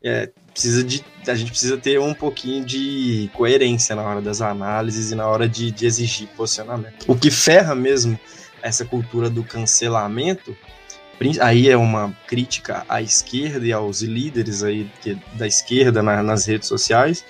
[0.05, 5.11] É, precisa de, a gente precisa ter um pouquinho de coerência na hora das análises
[5.11, 7.05] e na hora de, de exigir posicionamento.
[7.07, 8.17] O que ferra mesmo
[8.61, 10.55] essa cultura do cancelamento
[11.41, 16.45] aí é uma crítica à esquerda e aos líderes aí que, da esquerda na, nas
[16.45, 17.23] redes sociais,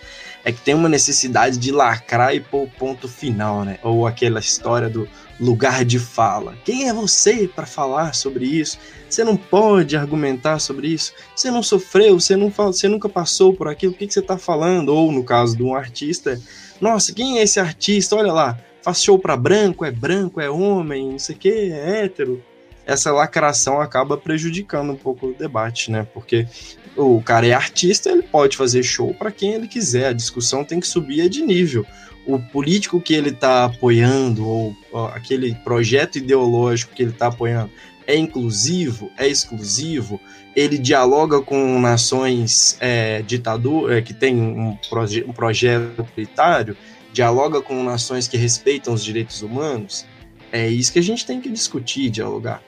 [0.45, 3.79] é que tem uma necessidade de lacrar e pôr o ponto final, né?
[3.81, 6.55] Ou aquela história do lugar de fala.
[6.63, 8.77] Quem é você para falar sobre isso?
[9.09, 11.13] Você não pode argumentar sobre isso.
[11.35, 14.37] Você não sofreu, você, não você nunca passou por aquilo, o que, que você está
[14.37, 14.89] falando?
[14.89, 16.39] Ou no caso de um artista,
[16.79, 18.15] nossa, quem é esse artista?
[18.15, 22.03] Olha lá, faz show para branco, é branco, é homem, não sei o que, é
[22.03, 22.41] hétero
[22.85, 26.07] essa lacração acaba prejudicando um pouco o debate, né?
[26.13, 26.47] Porque
[26.95, 30.79] o cara é artista, ele pode fazer show para quem ele quiser, a discussão tem
[30.79, 31.85] que subir de nível.
[32.25, 37.69] O político que ele está apoiando, ou, ou, aquele projeto ideológico que ele está apoiando,
[38.07, 40.19] é inclusivo, é exclusivo,
[40.55, 46.77] ele dialoga com nações é, ditador, é, que tem um, proje um projeto autoritário,
[47.11, 50.05] dialoga com nações que respeitam os direitos humanos,
[50.51, 52.63] é isso que a gente tem que discutir, dialogar.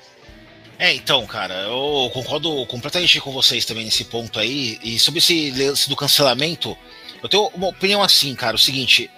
[0.80, 4.80] É, então, cara, eu concordo completamente com vocês também nesse ponto aí.
[4.84, 6.78] E sobre esse lance do cancelamento,
[7.22, 9.10] eu tenho uma opinião assim, cara, o seguinte.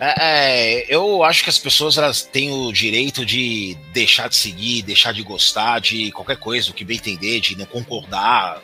[0.00, 4.82] É, é, eu acho que as pessoas elas têm o direito de deixar de seguir,
[4.82, 8.62] deixar de gostar de qualquer coisa, o que bem entender, de não concordar.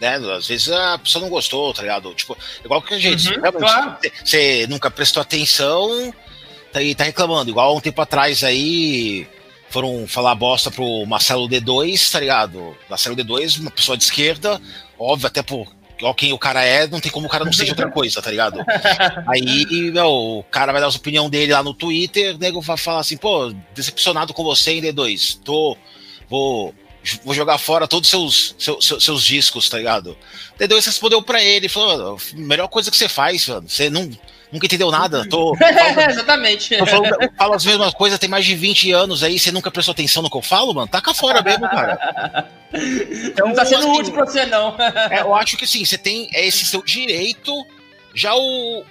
[0.00, 0.16] Né?
[0.36, 2.12] Às vezes a pessoa não gostou, tá ligado?
[2.12, 3.28] Tipo, igual que a gente.
[3.28, 3.96] Uhum, claro.
[4.24, 6.12] Você nunca prestou atenção
[6.72, 7.50] tá, tá reclamando.
[7.50, 9.26] Igual um tempo atrás aí
[9.70, 12.76] foram falar bosta pro Marcelo D2, tá ligado?
[12.88, 14.60] Marcelo D2, uma pessoa de esquerda,
[14.98, 15.68] óbvio, até por
[16.02, 18.30] ó, quem o cara é, não tem como o cara não seja outra coisa, tá
[18.30, 18.60] ligado?
[19.28, 22.76] Aí, meu, o cara vai dar a opinião dele lá no Twitter, o nego vai
[22.76, 25.76] falar assim, pô, decepcionado com você em D2, tô,
[26.28, 26.74] vou,
[27.24, 30.16] vou jogar fora todos os seus, seus, seus discos, tá ligado?
[30.58, 34.10] D2 respondeu pra ele, falou, melhor coisa que você faz, mano, você não
[34.52, 35.26] nunca entendeu nada.
[35.28, 36.76] Tô, falo, Exatamente.
[36.76, 39.92] Tô falando, falo as mesmas coisas, tem mais de 20 anos aí, você nunca prestou
[39.92, 40.88] atenção no que eu falo, mano?
[40.88, 42.48] Taca fora mesmo, cara.
[42.72, 44.76] Então, não tá sendo assim, útil pra você, não.
[45.10, 47.52] É, eu acho que sim, você tem é esse seu direito.
[48.14, 48.84] Já o,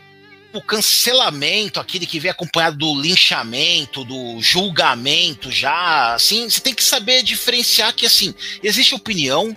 [0.54, 6.84] o cancelamento, aquele que vem acompanhado do linchamento, do julgamento, já, assim, você tem que
[6.84, 9.56] saber diferenciar que, assim, existe opinião,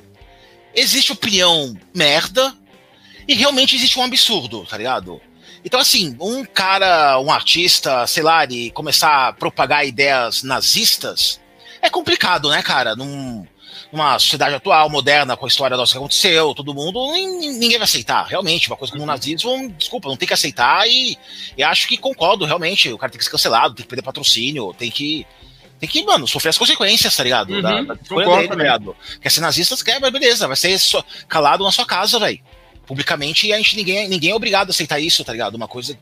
[0.75, 2.55] existe opinião merda,
[3.29, 5.21] e realmente existe um absurdo, tá ligado?
[5.65, 11.41] Então, assim, um cara, um artista, sei lá, de começar a propagar ideias nazistas
[11.83, 12.97] é complicado, né, cara?
[12.97, 13.47] Num,
[13.93, 18.27] numa sociedade atual, moderna, com a história nossa que aconteceu, todo mundo, ninguém vai aceitar.
[18.27, 21.19] Realmente, uma coisa como o nazismo, desculpa, não tem que aceitar e,
[21.57, 22.93] e acho que concordo, realmente.
[22.93, 25.27] O cara tem que ser cancelado, tem que perder patrocínio, tem que
[25.79, 27.55] tem que, mano, sofrer as consequências, tá ligado?
[27.55, 28.95] Uhum, da, da escolha dele, tá ligado?
[29.19, 30.79] Quer ser nazista, quer, mas beleza, vai ser
[31.27, 32.39] calado na sua casa, velho
[32.91, 35.55] publicamente e a gente ninguém, ninguém é obrigado a aceitar isso, tá ligado?
[35.55, 35.97] Uma coisa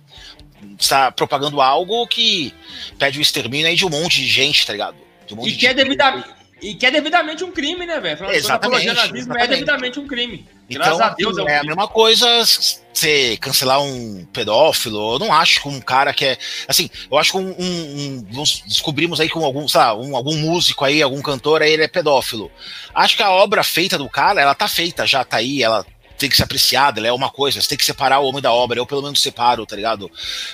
[0.80, 2.50] está propagando algo que
[2.98, 4.96] pede o extermínio aí de um monte de gente, tá ligado?
[5.30, 6.28] Um e, que é devidamente,
[6.62, 8.30] e que é devidamente um crime, né, velho?
[8.30, 10.48] Exatamente, nazismo é devidamente um crime.
[10.70, 15.14] Então, a Deus é, um é a mesma coisa você cancelar um pedófilo.
[15.14, 16.38] Eu não acho que um cara que é.
[16.66, 17.50] Assim, eu acho que um.
[17.50, 21.72] um, um descobrimos aí com algum, sei lá, um, algum músico aí, algum cantor aí,
[21.72, 22.50] ele é pedófilo.
[22.94, 25.84] Acho que a obra feita do cara, ela tá feita, já tá aí, ela
[26.18, 28.52] tem que ser apreciada, ela é uma coisa, você tem que separar o homem da
[28.52, 30.10] obra, eu pelo menos separo, tá ligado?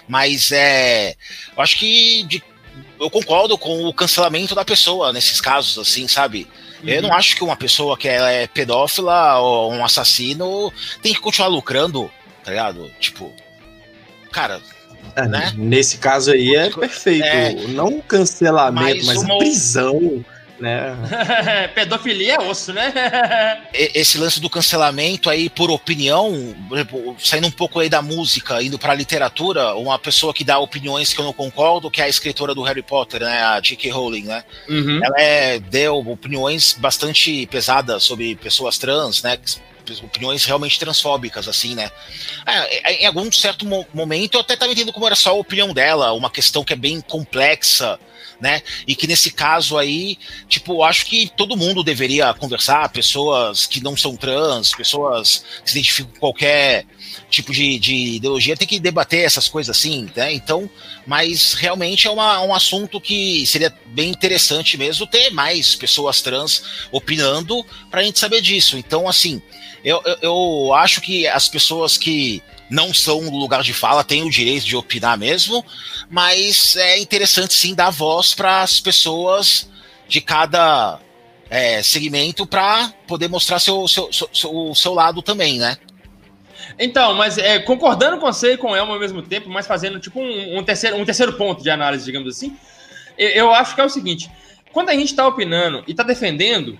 [0.07, 1.16] Mas é.
[1.57, 2.42] Eu acho que de,
[3.00, 6.46] eu concordo com o cancelamento da pessoa nesses casos, assim, sabe?
[6.83, 6.88] Uhum.
[6.88, 7.16] Eu não uhum.
[7.16, 10.72] acho que uma pessoa que é pedófila ou um assassino
[11.03, 12.11] tem que continuar lucrando,
[12.44, 12.90] tá ligado?
[13.00, 13.33] Tipo,
[14.31, 14.61] cara.
[15.16, 15.53] É, né?
[15.57, 17.24] Nesse caso aí é perfeito.
[17.24, 20.24] É, não cancelamento, mas, mas prisão
[20.64, 20.96] né?
[21.74, 22.92] Pedofilia é osso, né?
[23.72, 26.55] Esse lance do cancelamento aí por opinião,
[27.18, 31.20] saindo um pouco aí da música, indo pra literatura, uma pessoa que dá opiniões que
[31.20, 33.42] eu não concordo, que é a escritora do Harry Potter, né?
[33.42, 33.90] A J.K.
[33.90, 34.42] Rowling, né?
[34.68, 35.00] Uhum.
[35.05, 39.38] Ela é, deu opiniões bastante pesadas sobre pessoas trans, né?
[40.03, 41.90] opiniões realmente transfóbicas, assim, né?
[42.46, 45.74] É, é, em algum certo momento eu até estava entendendo como era só a opinião
[45.74, 47.98] dela, uma questão que é bem complexa,
[48.40, 48.62] né?
[48.87, 50.18] E que nesse caso aí,
[50.49, 55.79] tipo, acho que todo mundo deveria conversar, pessoas que não são trans, pessoas que se
[55.79, 56.87] identificam com qualquer
[57.31, 60.33] tipo de, de ideologia, tem que debater essas coisas assim, né?
[60.33, 60.68] Então,
[61.07, 66.62] mas realmente é uma, um assunto que seria bem interessante mesmo ter mais pessoas trans
[66.90, 68.77] opinando para a gente saber disso.
[68.77, 69.40] Então, assim,
[69.85, 74.22] eu, eu, eu acho que as pessoas que não são no lugar de fala, têm
[74.22, 75.64] o direito de opinar mesmo,
[76.11, 79.68] mas é interessante sim dar voz para as pessoas
[80.09, 80.98] de cada
[81.50, 85.77] é, segmento para poder mostrar seu, seu, seu, seu, lado também, né?
[86.79, 90.20] Então, mas é, concordando com você e com Elmo ao mesmo tempo, mas fazendo tipo
[90.20, 92.57] um, um, terceiro, um terceiro ponto de análise, digamos assim,
[93.16, 94.31] eu, eu acho que é o seguinte:
[94.72, 96.79] quando a gente está opinando e está defendendo,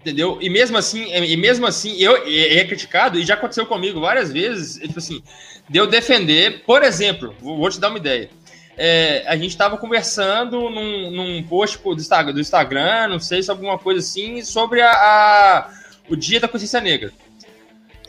[0.00, 0.38] entendeu?
[0.40, 4.80] E mesmo assim, e mesmo assim, eu é, criticado, e já aconteceu comigo várias vezes,
[4.80, 5.22] tipo assim,
[5.68, 8.30] de eu defender, por exemplo, vou te dar uma ideia.
[8.76, 13.66] É, a gente estava conversando num, num post do Instagram, do Instagram, não sei, sobre
[13.66, 15.70] alguma coisa assim, sobre a, a,
[16.08, 17.12] o dia da consciência negra.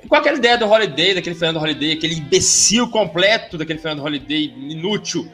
[0.07, 5.29] Com aquela ideia do Holiday, daquele Fernando Holiday, aquele imbecil completo daquele Fernando Holiday, inútil,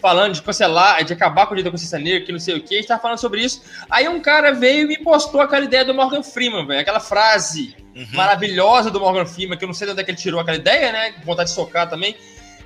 [0.00, 2.62] falando de cancelar, de acabar com o dia da consciência negra, que não sei o
[2.62, 3.62] que, a gente tava falando sobre isso.
[3.90, 7.76] Aí um cara veio e me postou aquela ideia do Morgan Freeman, velho, aquela frase
[7.94, 8.06] uhum.
[8.12, 10.56] maravilhosa do Morgan Freeman, que eu não sei de onde é que ele tirou aquela
[10.56, 11.14] ideia, né?
[11.24, 12.16] Vontade de socar também,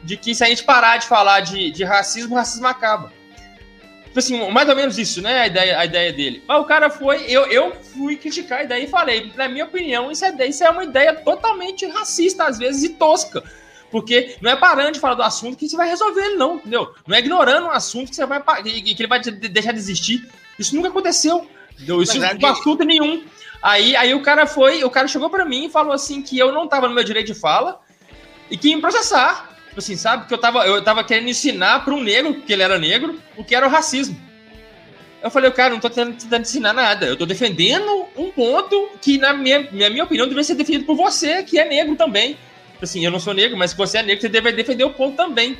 [0.03, 3.12] de que se a gente parar de falar de, de racismo, o racismo acaba.
[4.12, 5.40] Tipo assim, mais ou menos isso, né?
[5.40, 6.45] A ideia, a ideia dele.
[6.47, 10.12] Mas o cara foi, eu, eu fui criticar a ideia e falei, na minha opinião,
[10.12, 13.42] isso é, isso é uma ideia totalmente racista, às vezes, e tosca.
[13.92, 16.92] Porque não é parando de falar do assunto que você vai resolver ele, não, entendeu?
[17.07, 20.26] Não é ignorando um assunto que você vai que ele vai deixar de existir.
[20.59, 21.46] Isso nunca aconteceu.
[21.74, 22.02] Entendeu?
[22.02, 23.22] Isso não é assunto nenhum.
[23.62, 26.50] Aí, aí o cara foi, o cara chegou para mim e falou assim que eu
[26.50, 27.81] não tava no meu direito de fala
[28.50, 29.50] e que ia me processar.
[29.68, 30.26] Tipo assim, sabe?
[30.26, 33.44] Que eu tava, eu tava querendo ensinar para um negro, que ele era negro, o
[33.44, 34.18] que era o racismo.
[35.22, 37.07] Eu falei, cara, não tô tentando, ensinar nada.
[37.07, 40.96] Eu tô defendendo um ponto que, na minha, na minha opinião, deveria ser defendido por
[40.96, 42.37] você, que é negro também.
[42.83, 44.90] Tipo assim, eu não sou negro, mas se você é negro, você deve defender o
[44.90, 45.57] ponto também.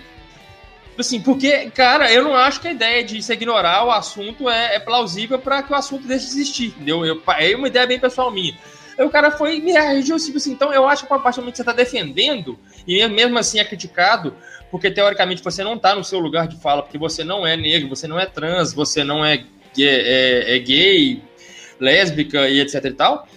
[0.89, 4.51] Tipo assim, porque, cara, eu não acho que a ideia de se ignorar o assunto
[4.51, 7.07] é, é plausível para que o assunto deixe de existir, entendeu?
[7.07, 8.59] Eu, é uma ideia bem pessoal minha.
[8.99, 11.53] Aí o cara foi me reagiu tipo assim, então eu acho que a partir do
[11.53, 12.59] que você está defendendo,
[12.89, 14.35] e mesmo assim é criticado,
[14.69, 17.89] porque teoricamente você não está no seu lugar de fala, porque você não é negro,
[17.89, 19.45] você não é trans, você não é,
[19.79, 21.23] é, é, é gay,
[21.79, 23.29] lésbica e etc e tal,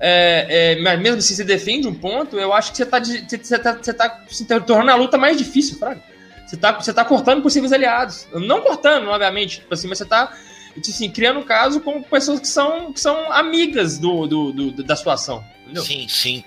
[0.00, 3.58] é, é, mas mesmo assim você defende um ponto, eu acho que você está você
[3.58, 4.08] tá, você tá,
[4.48, 6.02] tá tornando a luta mais difícil, Fraga.
[6.46, 8.26] Você está você tá cortando possíveis aliados.
[8.32, 10.32] Não cortando, obviamente, tipo assim, mas você está
[10.78, 15.44] assim, criando caso com pessoas que são, que são amigas do, do, do da situação.
[15.70, 15.84] Entendeu?
[15.84, 16.44] Sim, sim.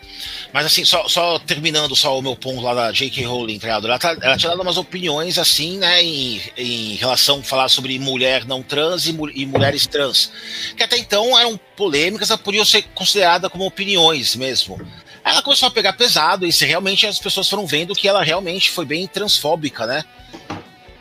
[0.51, 3.23] Mas assim, só, só terminando só o meu ponto lá da J.K.
[3.25, 7.43] Rowling, tá ela, tá, ela tinha dado umas opiniões assim, né, em, em relação a
[7.43, 10.31] falar sobre mulher não trans e, e mulheres trans,
[10.75, 14.79] que até então eram polêmicas, elas podiam ser consideradas como opiniões mesmo.
[15.23, 18.69] Ela começou a pegar pesado e se realmente as pessoas foram vendo que ela realmente
[18.69, 20.03] foi bem transfóbica, né?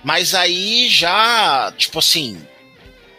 [0.04, 2.40] Mas aí já, tipo assim,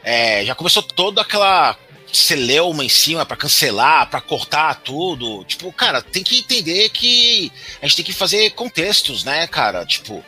[0.01, 1.77] é, já começou toda aquela
[2.13, 5.43] celeuma em cima para cancelar, para cortar tudo.
[5.45, 9.85] Tipo, cara, tem que entender que a gente tem que fazer contextos, né, cara?
[9.85, 10.23] Tipo,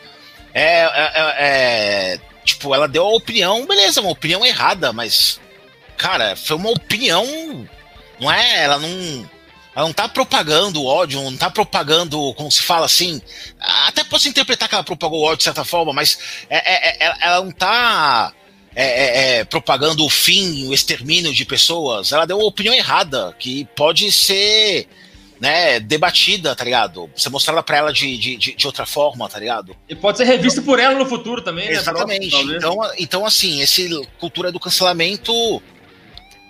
[0.52, 5.40] é, é, é, é tipo, ela deu a opinião, beleza, uma opinião errada, mas,
[5.96, 7.24] cara, foi uma opinião,
[8.20, 8.64] não é?
[8.64, 9.36] Ela não.
[9.74, 13.20] Ela não tá propagando ódio, não tá propagando, como se fala assim.
[13.86, 16.18] Até posso interpretar que ela propagou ódio de certa forma, mas
[16.48, 18.32] é, é, é ela não tá
[18.78, 23.34] é, é, é, propagando o fim, o extermínio de pessoas, ela deu uma opinião errada,
[23.38, 24.86] que pode ser
[25.40, 27.10] né, debatida, tá ligado?
[27.16, 29.74] Ser mostrada pra ela de, de, de, outra forma, tá ligado?
[29.88, 31.76] E pode ser revista por ela no futuro também, né?
[31.76, 32.36] Exatamente.
[32.36, 35.32] Então, então, assim, esse cultura do cancelamento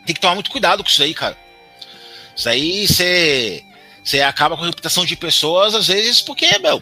[0.05, 1.37] tem que tomar muito cuidado com isso aí, cara.
[2.37, 3.63] Isso aí você.
[4.03, 6.81] Você acaba com a reputação de pessoas, às vezes, porque, meu,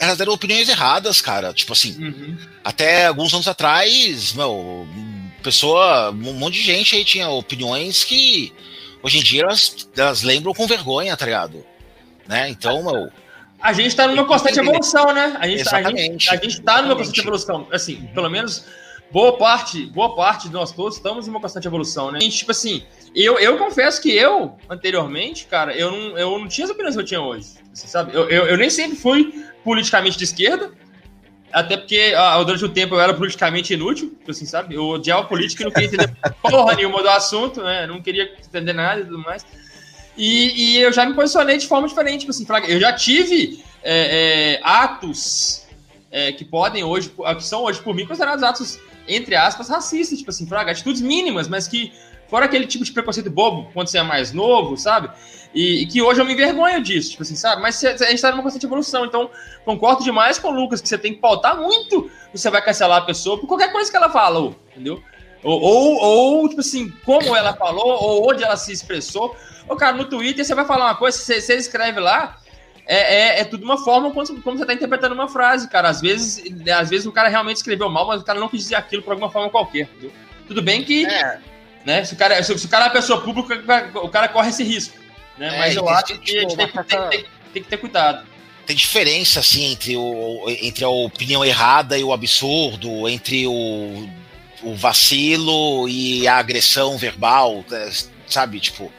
[0.00, 1.52] elas deram opiniões erradas, cara.
[1.52, 2.36] Tipo assim, uhum.
[2.64, 4.88] até alguns anos atrás, meu,
[5.42, 8.52] pessoa, um monte de gente aí tinha opiniões que
[9.02, 11.64] hoje em dia elas, elas lembram com vergonha, tá ligado?
[12.26, 12.48] Né?
[12.48, 13.10] Então, meu.
[13.60, 15.36] A gente tá numa constante evolução, né?
[15.38, 16.00] A gente, Exatamente.
[16.00, 17.68] a gente, a gente tá numa constante evolução.
[17.70, 18.64] Assim, pelo menos
[19.12, 22.18] boa parte, boa parte de nós todos estamos numa constante evolução, né?
[22.18, 22.84] A gente, tipo assim,
[23.14, 27.02] eu, eu confesso que eu, anteriormente, cara, eu não, eu não tinha as opiniões que
[27.02, 27.48] eu tinha hoje.
[27.74, 28.14] Você sabe?
[28.14, 30.72] Eu, eu, eu nem sempre fui politicamente de esquerda,
[31.52, 34.74] até porque ah, durante o tempo eu era politicamente inútil, assim, sabe?
[34.74, 37.86] Eu odiava política e não queria entender porra nenhuma do assunto, né?
[37.86, 39.44] Não queria entender nada e tudo mais.
[40.16, 44.58] E, e, eu já me posicionei de forma diferente, tipo assim, eu já tive é,
[44.58, 45.66] é, atos
[46.10, 50.30] é, que podem hoje, que são hoje por mim considerados atos, entre aspas, racistas, tipo
[50.30, 51.92] assim, fraga, atitudes mínimas, mas que
[52.30, 55.10] fora aquele tipo de preconceito bobo quando você é mais novo, sabe?
[55.52, 57.60] E, e, que hoje eu me envergonho disso, tipo assim, sabe?
[57.60, 59.28] Mas a gente tá numa constante evolução, então
[59.64, 63.04] concordo demais com o Lucas que você tem que pautar muito você vai cancelar a
[63.04, 65.02] pessoa por qualquer coisa que ela falou, entendeu?
[65.42, 69.34] Ou, ou, ou, tipo assim, como ela falou, ou onde ela se expressou.
[69.68, 72.38] Ô, cara, no Twitter você vai falar uma coisa, você, você escreve lá,
[72.86, 75.88] é, é, é, tudo uma forma como, como você está interpretando uma frase, cara.
[75.88, 78.74] Às vezes, às vezes o cara realmente escreveu mal, mas o cara não quis dizer
[78.74, 79.88] aquilo por alguma forma qualquer.
[79.92, 80.12] Entendeu?
[80.46, 81.40] Tudo bem que, é.
[81.84, 84.50] Né, se o, cara, se, se, o cara é uma pessoa pública, o cara corre
[84.50, 84.96] esse risco.
[85.38, 85.54] Né?
[85.54, 88.26] É, mas eu acho que a gente tem, tem, tem, tem, que ter cuidado.
[88.66, 94.08] Tem diferença, assim, entre, o, entre a opinião errada e o absurdo, entre o,
[94.62, 97.90] o vacilo e a agressão verbal, né,
[98.26, 98.60] sabe?
[98.60, 98.92] Tipo,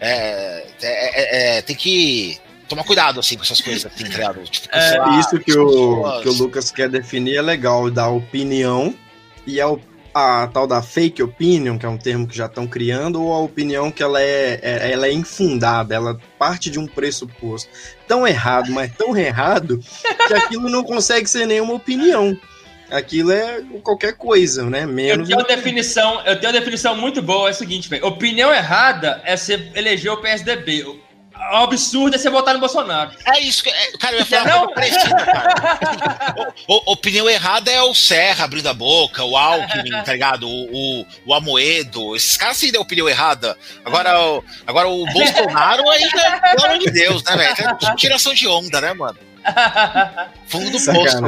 [0.00, 2.38] é, é, é, tem que
[2.68, 4.42] tomar cuidado assim com essas coisas, assim, criado.
[4.44, 8.94] Tipo, é, lá, isso que o, que o Lucas quer definir é legal, da opinião
[9.46, 9.66] e a,
[10.18, 13.38] a tal da fake opinion, que é um termo que já estão criando, ou a
[13.38, 17.68] opinião que ela é, é, ela é infundada, ela parte de um pressuposto
[18.08, 19.78] tão errado, mas tão errado,
[20.26, 22.34] que aquilo não consegue ser nenhuma opinião.
[22.90, 24.86] Aquilo é qualquer coisa, né?
[24.86, 25.28] Menos.
[25.28, 28.06] Eu tenho, uma definição, eu tenho uma definição muito boa, é o seguinte, velho.
[28.06, 30.98] Opinião errada é você eleger o PSDB.
[31.52, 33.12] O absurdo é você votar no Bolsonaro.
[33.24, 33.70] É isso que.
[33.70, 34.72] É, cara, eu ia falar não?
[34.72, 36.34] cara.
[36.66, 40.48] o, o, opinião errada é o Serra abrindo a boca, o Alckmin, tá ligado?
[40.48, 42.16] O, o, o Amoedo.
[42.16, 43.56] Esses caras sim dão opinião errada.
[43.84, 47.96] Agora, o, agora o Bolsonaro aí, né, pelo amor de Deus, né, velho?
[47.96, 49.18] Tiração de onda, né, mano?
[50.48, 51.18] Fundo do poço.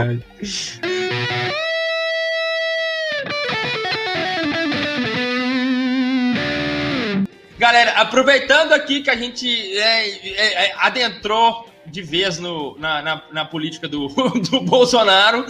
[7.59, 13.23] Galera, aproveitando aqui que a gente é, é, é, adentrou de vez no, na, na,
[13.33, 14.07] na política do,
[14.49, 15.45] do Bolsonaro,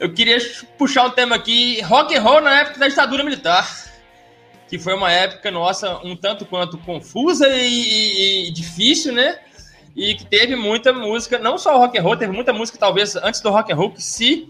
[0.00, 0.38] eu queria
[0.78, 3.68] puxar um tema aqui, rock and roll na época da ditadura militar,
[4.70, 9.38] que foi uma época nossa um tanto quanto confusa e, e, e difícil, né?
[9.94, 13.42] E que teve muita música, não só rock and roll, teve muita música talvez antes
[13.42, 14.48] do rock and roll que se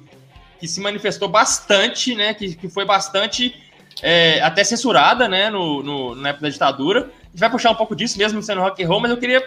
[0.61, 2.35] que se manifestou bastante, né?
[2.35, 3.55] Que, que foi bastante
[4.03, 7.01] é, até censurada, né, no, no, na época da ditadura.
[7.01, 9.43] A gente vai puxar um pouco disso mesmo sendo rock and roll, mas eu queria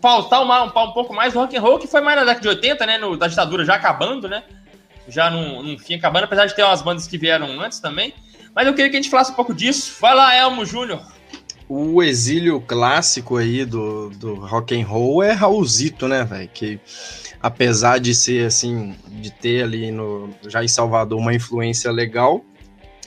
[0.00, 2.40] pautar uma, um, um pouco mais do rock and roll, que foi mais na década
[2.40, 4.42] de 80, né, no, da ditadura já acabando, né,
[5.08, 8.14] já num, num fim acabando, apesar de ter umas bandas que vieram antes também.
[8.54, 9.96] Mas eu queria que a gente falasse um pouco disso.
[10.00, 11.00] Vai lá, Elmo Júnior.
[11.68, 16.50] O exílio clássico aí do, do rock and roll é Raulzito, né, velho?
[16.52, 16.78] Que
[17.42, 22.44] apesar de ser assim, de ter ali no já em Salvador uma influência legal,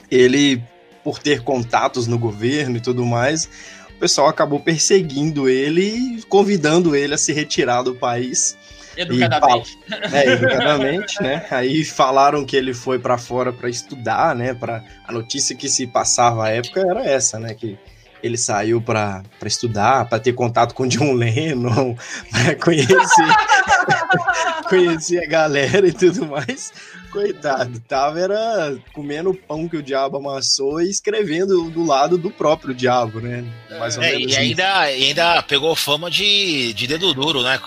[0.10, 0.64] ele
[1.06, 3.48] por ter contatos no governo e tudo mais,
[3.96, 8.58] o pessoal acabou perseguindo ele e convidando ele a se retirar do país.
[8.98, 9.78] Educadamente.
[9.88, 11.46] E, é, educadamente, né?
[11.52, 14.56] Aí falaram que ele foi para fora para estudar, né?
[14.56, 17.54] Para a notícia que se passava à época era essa, né?
[17.54, 17.78] Que
[18.24, 21.96] ele saiu para estudar, para ter contato com John Lennon,
[22.32, 22.96] para conhecer,
[24.70, 26.74] conhecer a galera e tudo mais.
[27.12, 32.30] Coitado, tava era comendo o pão que o diabo amassou e escrevendo do lado do
[32.30, 33.46] próprio diabo, né?
[33.80, 37.60] Mais ou é, menos e ainda, ainda pegou fama de, de dedo duro, né?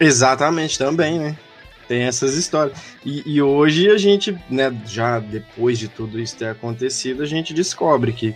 [0.00, 1.36] Exatamente, também, né?
[1.86, 2.78] Tem essas histórias.
[3.04, 7.54] E, e, hoje a gente, né, já depois de tudo isso ter acontecido, a gente
[7.54, 8.34] descobre que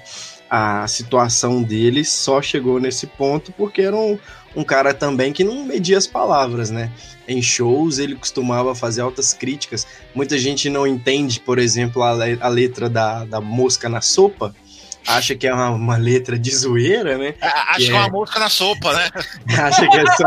[0.55, 4.19] a situação dele só chegou nesse ponto porque era um,
[4.55, 6.93] um cara também que não media as palavras, né?
[7.27, 9.87] Em shows ele costumava fazer altas críticas.
[10.15, 14.55] Muita gente não entende, por exemplo, a, a letra da, da mosca na sopa,
[15.07, 17.35] acha que é uma, uma letra de zoeira, né?
[17.41, 19.11] Acha que, que é uma mosca na sopa, né?
[19.59, 20.27] acha que é só.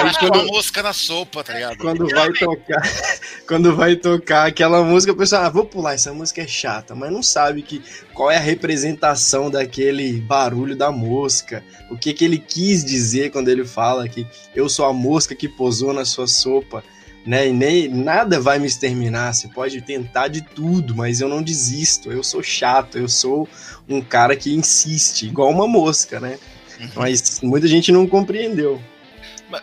[0.00, 1.76] Acha que é uma mosca na sopa, tá ligado?
[1.78, 2.82] Quando vai tocar,
[3.46, 7.12] quando vai tocar aquela música, o pessoal, ah, vou pular, essa música é chata, mas
[7.12, 7.82] não sabe que
[8.12, 13.48] qual é a representação daquele barulho da mosca, o que que ele quis dizer quando
[13.48, 16.84] ele fala que eu sou a mosca que posou na sua sopa
[17.26, 17.48] né?
[17.48, 19.32] E nem nada vai me exterminar.
[19.32, 22.10] Você pode tentar de tudo, mas eu não desisto.
[22.10, 23.48] Eu sou chato, eu sou
[23.88, 26.38] um cara que insiste, igual uma mosca, né?
[26.80, 26.90] Uhum.
[26.96, 28.80] Mas muita gente não compreendeu.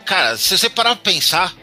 [0.05, 1.55] Cara, se você parar pra pensar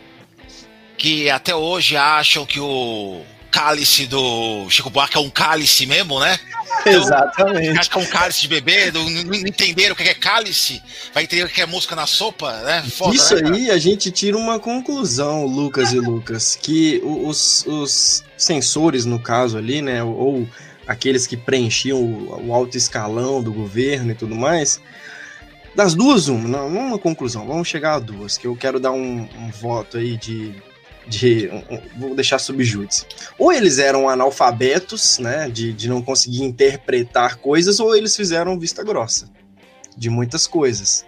[0.99, 6.39] que até hoje acham que o cálice do Chico Buarque é um cálice mesmo, né?
[6.81, 7.79] Então, Exatamente.
[7.79, 10.81] Acho que é um cálice de bebê, não, não entenderam o que é cálice,
[11.13, 12.85] vai entender o que é mosca na sopa, né?
[12.89, 18.23] Foda, Isso né, aí a gente tira uma conclusão, Lucas e Lucas, que os, os
[18.37, 20.47] sensores, no caso ali, né, ou
[20.87, 24.81] aqueles que preenchiam o, o alto escalão do governo e tudo mais,
[25.77, 27.47] Das duas, uma, não, uma conclusão.
[27.47, 30.55] Vamos chegar a duas, que eu quero dar um, um voto aí de.
[31.07, 31.49] De
[31.97, 33.07] vou deixar sob júdice.
[33.39, 35.49] Ou eles eram analfabetos, né?
[35.49, 39.29] De, de não conseguir interpretar coisas, ou eles fizeram vista grossa
[39.97, 41.07] de muitas coisas.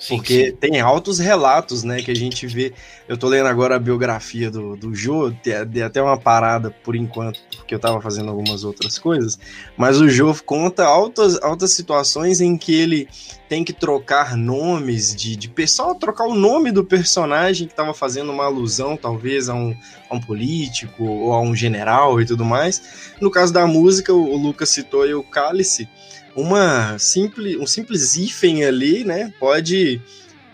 [0.00, 0.56] Sim, Porque sim.
[0.56, 2.72] tem altos relatos, né, que a gente vê.
[3.06, 7.38] Eu tô lendo agora a biografia do, do Jô, tem até uma parada por enquanto,
[7.54, 9.38] porque eu tava fazendo algumas outras coisas,
[9.76, 13.08] mas o Jô conta altas, altas situações em que ele
[13.50, 18.30] tem que trocar nomes de, de pessoal, trocar o nome do personagem que tava fazendo
[18.30, 19.76] uma alusão, talvez, a um,
[20.08, 23.10] a um político ou a um general e tudo mais.
[23.20, 25.88] No caso da música, o, o Lucas citou aí o Cálice
[26.36, 30.00] uma simples, um simples hífen ali, né, pode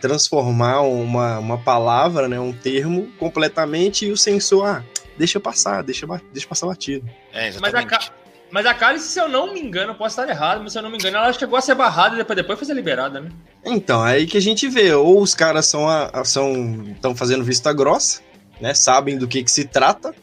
[0.01, 4.84] transformar uma, uma palavra, né, um termo completamente e o sensor, ah,
[5.18, 7.07] deixa passar, deixa, deixa passar batido.
[7.30, 7.82] É, mas a,
[8.51, 10.90] mas a Cálice, se eu não me engano, posso estar errado, mas se eu não
[10.90, 13.30] me engano, ela chegou a ser barrada e depois, depois foi ser liberada, né?
[13.64, 15.86] Então, é aí que a gente vê, ou os caras são
[16.24, 18.20] são estão fazendo vista grossa,
[18.61, 20.14] né, sabem do que que se trata,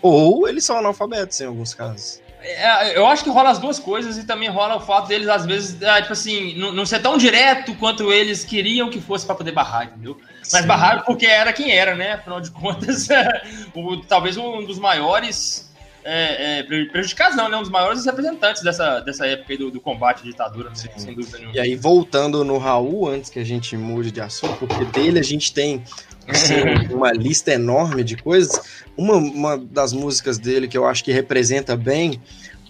[0.00, 2.20] ou eles são analfabetos em alguns casos.
[2.40, 5.44] É, eu acho que rola as duas coisas e também rola o fato deles, às
[5.44, 9.34] vezes, é, tipo assim, não, não, ser tão direto quanto eles queriam que fosse para
[9.34, 10.16] poder barrar, entendeu?
[10.52, 10.66] Mas Sim.
[10.66, 12.12] barraram porque era quem era, né?
[12.12, 13.08] Afinal de contas,
[13.74, 15.65] o, talvez um dos maiores
[16.08, 17.56] é, é, prejudicados, não, né?
[17.56, 20.76] Um dos maiores representantes dessa, dessa época do, do, combate à ditadura, né?
[20.76, 21.56] sem dúvida nenhuma.
[21.56, 25.22] E aí, voltando no Raul, antes que a gente mude de assunto, porque dele a
[25.22, 25.82] gente tem
[26.28, 26.54] assim,
[26.94, 28.84] uma lista enorme de coisas.
[28.96, 32.20] Uma, uma das músicas dele que eu acho que representa bem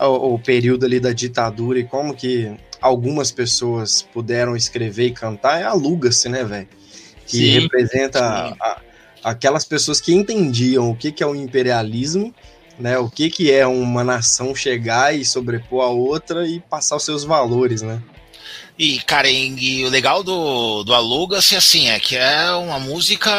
[0.01, 5.61] o, o período ali da ditadura e como que algumas pessoas puderam escrever e cantar
[5.61, 6.69] é Aluga-se, né, velho?
[7.27, 8.81] Que sim, representa a,
[9.23, 12.35] aquelas pessoas que entendiam o que, que é o imperialismo,
[12.79, 12.99] né?
[12.99, 17.25] O que, que é uma nação chegar e sobrepor a outra e passar os seus
[17.25, 18.01] valores, né?
[18.79, 23.31] E, cara, e, o legal do, do Aluga-se, assim, é que é uma música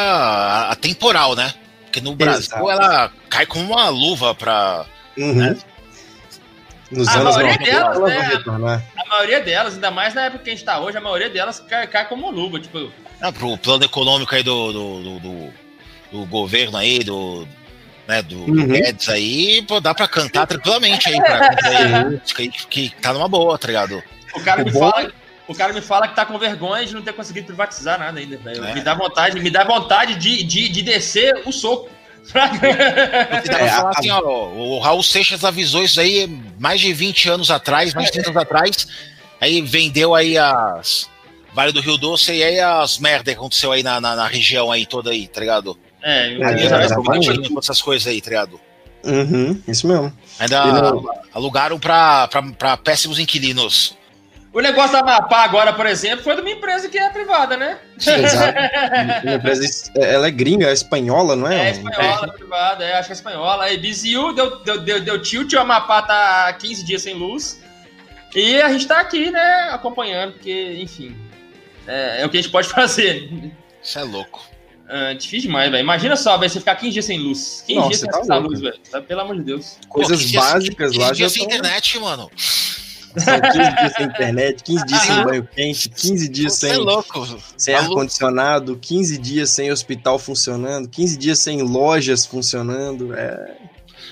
[0.69, 1.53] atemporal, né?
[1.83, 2.71] Porque no Brasil Exato.
[2.71, 4.85] ela cai como uma luva pra.
[5.15, 5.33] Uhum.
[5.33, 5.57] Né?
[6.89, 10.49] Nos a anos maioria 90, delas, né, A maioria delas, ainda mais na época que
[10.49, 12.91] a gente tá hoje, a maioria delas cai, cai como uma luva, tipo.
[13.19, 15.53] Não, pro plano econômico aí do, do, do, do,
[16.11, 17.47] do governo aí, do,
[18.07, 18.67] né, do uhum.
[18.67, 21.49] Guedes aí, pô, dá pra cantar tranquilamente aí, pra,
[22.37, 24.01] aí, que, que tá numa boa, tá ligado?
[24.33, 25.11] O cara me fala
[25.47, 28.37] o cara me fala que tá com vergonha de não ter conseguido privatizar nada ainda,
[28.37, 28.65] velho.
[28.65, 28.73] É.
[28.73, 31.89] Me dá vontade, me dá vontade de, de, de descer o soco.
[32.35, 36.27] é, falar assim, ó, o Raul Seixas avisou isso aí
[36.59, 38.87] mais de 20 anos atrás, mais de 30 anos atrás.
[39.39, 41.09] Aí vendeu aí as
[41.53, 44.71] Vale do Rio Doce e aí as merda que aconteceu aí na, na, na região
[44.71, 45.75] aí toda aí, tá ligado?
[46.07, 48.57] É, eu é, é, essas coisas aí, ligado?
[49.03, 50.13] Uhum, isso mesmo.
[50.39, 50.93] Ainda
[51.33, 53.97] alugaram pra, pra, pra péssimos inquilinos.
[54.53, 57.77] O negócio da Amapá agora, por exemplo, foi de uma empresa que é privada, né?
[57.97, 58.57] Sim, exato.
[59.23, 61.67] uma empresa, ela é gringa, é espanhola, não é?
[61.67, 62.37] É espanhola, é.
[62.37, 63.65] privada, é, acho que é espanhola.
[63.65, 67.61] Aí Biziu deu, deu, deu, deu tilt, o Amapá tá 15 dias sem luz.
[68.33, 71.17] E a gente tá aqui, né, acompanhando, porque, enfim,
[71.85, 73.29] é, é o que a gente pode fazer.
[73.83, 74.56] Isso é louco.
[74.89, 75.83] É, difícil demais, velho.
[75.83, 77.63] Imagina só, velho, você ficar 15 dias sem luz.
[77.67, 78.79] 15 Nossa, dias sem tá luz, velho.
[79.07, 79.77] Pelo amor de Deus.
[79.89, 82.31] Coisas Pô, básicas dias, lá 15 já dias sem internet, mano.
[83.17, 87.75] São 15 dias sem internet, 15 dias sem banho quente, 15 dias sem, é sem
[87.75, 93.13] ar-condicionado, 15 dias sem hospital funcionando, 15 dias sem lojas funcionando.
[93.13, 93.57] É.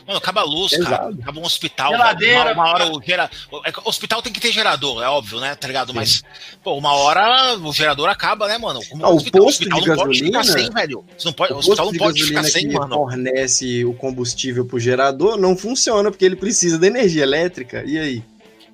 [0.05, 1.09] Mano, acaba a luz, cara.
[1.09, 1.91] Acaba um hospital.
[1.91, 2.53] Geladeira.
[2.53, 3.29] Uma, uma hora o gera...
[3.65, 5.55] É o hospital tem que ter gerador, é óbvio, né?
[5.55, 5.87] Tá ligado?
[5.91, 5.95] Sim.
[5.95, 6.23] Mas,
[6.63, 8.79] pô, uma hora o gerador acaba, né, mano?
[8.89, 11.05] Como ah, o, hospital, posto hospital de não gasolina, pode ficar sem, velho.
[11.17, 12.95] Você não pode, o, o hospital não pode ficar sem, que mano.
[12.95, 17.83] fornece o combustível pro gerador não funciona porque ele precisa de energia elétrica.
[17.85, 18.23] E aí?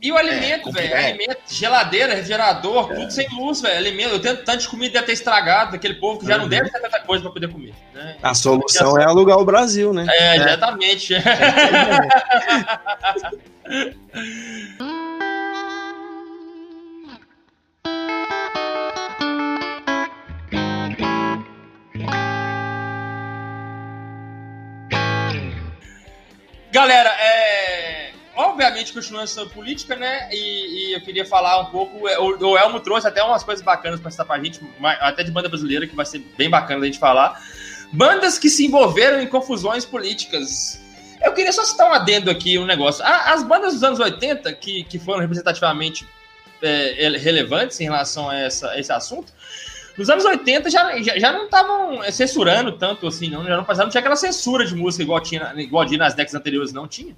[0.01, 0.97] E o alimento, é, velho.
[0.97, 2.95] Alimento, geladeira, refrigerador, é.
[2.95, 3.77] tudo sem luz, velho.
[3.77, 4.15] Alimento.
[4.15, 6.41] Eu tento tanto de comida deve ter estragado, daquele povo que já uhum.
[6.41, 7.75] não deve ter tanta coisa para poder comer.
[7.93, 8.17] Né?
[8.23, 10.07] A solução é alugar o Brasil, né?
[10.09, 11.13] É, exatamente.
[11.13, 11.21] É.
[26.71, 28.00] Galera, é
[28.41, 30.29] obviamente, continuando essa política, né?
[30.31, 30.35] E,
[30.89, 32.07] e, eu queria falar um pouco.
[32.07, 34.59] É, o, o Elmo trouxe até umas coisas bacanas para estar pra gente,
[34.99, 37.41] até de banda brasileira, que vai ser bem bacana a gente falar.
[37.93, 40.81] Bandas que se envolveram em confusões políticas.
[41.23, 43.03] Eu queria só citar um adendo aqui, um negócio.
[43.05, 46.07] As bandas dos anos 80, que, que foram representativamente
[46.61, 49.31] é, relevantes em relação a, essa, a esse assunto,
[49.97, 53.43] nos anos 80 já, já, já não estavam censurando tanto assim, não.
[53.43, 56.73] Já não, não tinha aquela censura de música igual tinha, igual tinha nas décadas anteriores,
[56.73, 57.15] não tinha.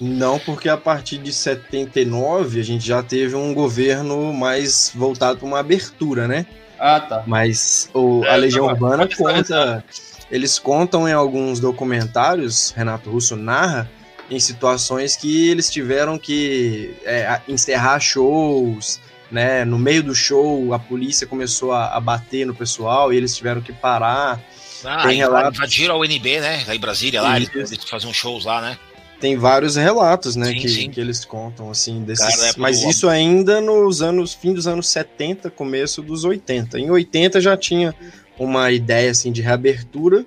[0.00, 5.46] Não, porque a partir de 79 a gente já teve um governo mais voltado para
[5.46, 6.46] uma abertura, né?
[6.78, 7.24] Ah, tá.
[7.26, 9.84] Mas o, é, a Legião tá Urbana conta.
[10.30, 13.90] Eles contam em alguns documentários, Renato Russo narra,
[14.30, 19.64] em situações que eles tiveram que é, encerrar shows, né?
[19.64, 23.60] No meio do show, a polícia começou a, a bater no pessoal e eles tiveram
[23.60, 24.40] que parar.
[24.84, 25.58] Ah, Tem relatos...
[25.58, 26.62] invadiram a UNB, né?
[26.68, 28.78] Lá em Brasília, lá, eles, eles faziam shows lá, né?
[29.20, 30.90] Tem vários relatos, né, sim, que, sim.
[30.90, 32.36] que eles contam, assim, desses...
[32.36, 36.78] Cara, é mas isso ainda nos anos, fim dos anos 70, começo dos 80.
[36.78, 37.94] Em 80 já tinha
[38.38, 40.24] uma ideia, assim, de reabertura,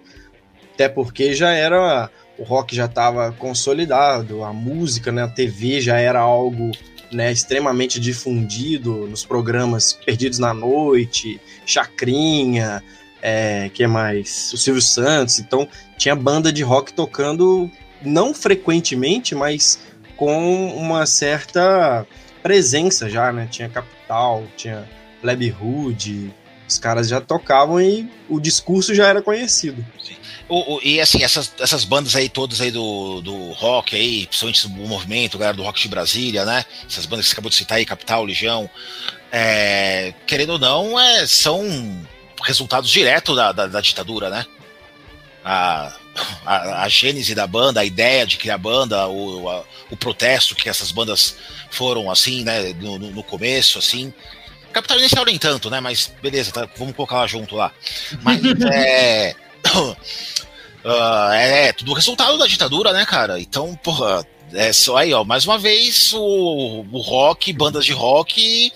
[0.74, 2.10] até porque já era...
[2.38, 6.72] O rock já estava consolidado, a música, né, a TV já era algo
[7.12, 12.82] né, extremamente difundido nos programas Perdidos na Noite, Chacrinha,
[13.22, 14.52] é, que mais?
[14.54, 15.40] O Silvio Santos.
[15.40, 15.68] Então
[15.98, 17.70] tinha banda de rock tocando
[18.02, 19.80] não frequentemente, mas
[20.16, 22.06] com uma certa
[22.44, 23.48] presença já, né?
[23.50, 24.88] Tinha Capital, tinha
[25.22, 26.34] Plebe Hood,
[26.68, 29.86] os caras já tocavam e o discurso já era conhecido.
[30.48, 34.68] O, o, e assim, essas, essas bandas aí, todas aí do, do rock aí, principalmente
[34.68, 36.66] o movimento, galera do rock de Brasília, né?
[36.88, 38.70] Essas bandas que você acabou de citar aí, Capital, Legião,
[39.32, 41.66] é, querendo ou não, é, são
[42.44, 44.46] resultados diretos da, da, da ditadura, né?
[45.44, 45.94] A,
[46.46, 50.70] a, a, gênese da banda, a ideia de criar banda, o, a, o protesto que
[50.70, 51.36] essas bandas
[51.70, 54.14] foram assim, né, no, no começo, assim.
[54.72, 57.72] Capital Inicial nem tanto, né, mas beleza, tá, vamos colocar lá junto lá.
[58.22, 58.42] Mas
[58.74, 59.36] é,
[59.76, 59.96] uh,
[61.34, 63.40] é, é tudo resultado da ditadura, né, cara?
[63.40, 68.72] Então, porra, é só aí, ó, mais uma vez o, o rock, bandas de rock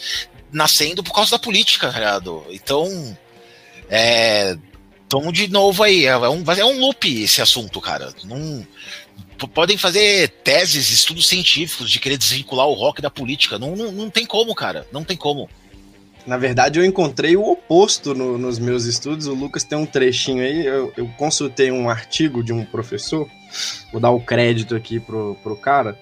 [0.51, 2.45] nascendo por causa da política, tá ligado?
[2.49, 3.17] Então,
[3.89, 4.57] é,
[5.05, 8.11] então, de novo aí, é um, é um loop esse assunto, cara.
[8.23, 8.65] Não,
[9.53, 13.59] podem fazer teses, estudos científicos de querer desvincular o rock da política.
[13.59, 14.87] Não, não, não tem como, cara.
[14.91, 15.47] Não tem como.
[16.25, 19.27] Na verdade, eu encontrei o oposto no, nos meus estudos.
[19.27, 20.65] O Lucas tem um trechinho aí.
[20.65, 23.29] Eu, eu, consultei um artigo de um professor.
[23.91, 25.99] Vou dar o crédito aqui pro, pro cara.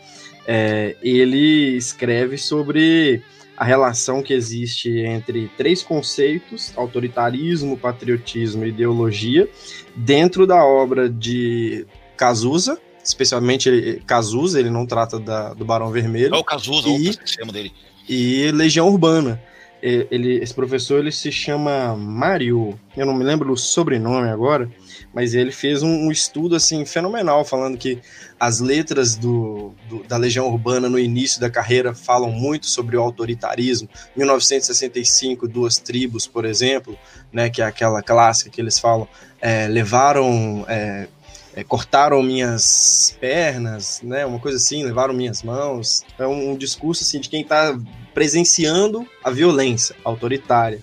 [0.48, 3.22] É, ele escreve sobre
[3.64, 9.50] a relação que existe entre três conceitos: autoritarismo, patriotismo e ideologia,
[9.96, 11.88] dentro da obra de
[12.18, 16.36] Cazuza, especialmente Cazuza, ele não trata da, do Barão Vermelho.
[16.36, 17.72] É o Cazuza, e, o dele.
[18.10, 19.42] E Legião Urbana
[19.82, 24.72] ele, esse professor ele se chama Mário, eu não me lembro o sobrenome agora,
[25.14, 28.00] mas ele fez um, um estudo assim fenomenal falando que
[28.40, 33.02] as letras do, do, da Legião Urbana no início da carreira falam muito sobre o
[33.02, 33.88] autoritarismo.
[34.16, 36.98] 1965, duas tribos, por exemplo,
[37.32, 39.08] né, que é aquela clássica que eles falam,
[39.40, 41.08] é, levaram é,
[41.56, 44.26] é, cortaram minhas pernas, né?
[44.26, 46.04] Uma coisa assim, levaram minhas mãos.
[46.18, 47.78] É um, um discurso assim de quem está
[48.14, 50.82] presenciando a violência autoritária.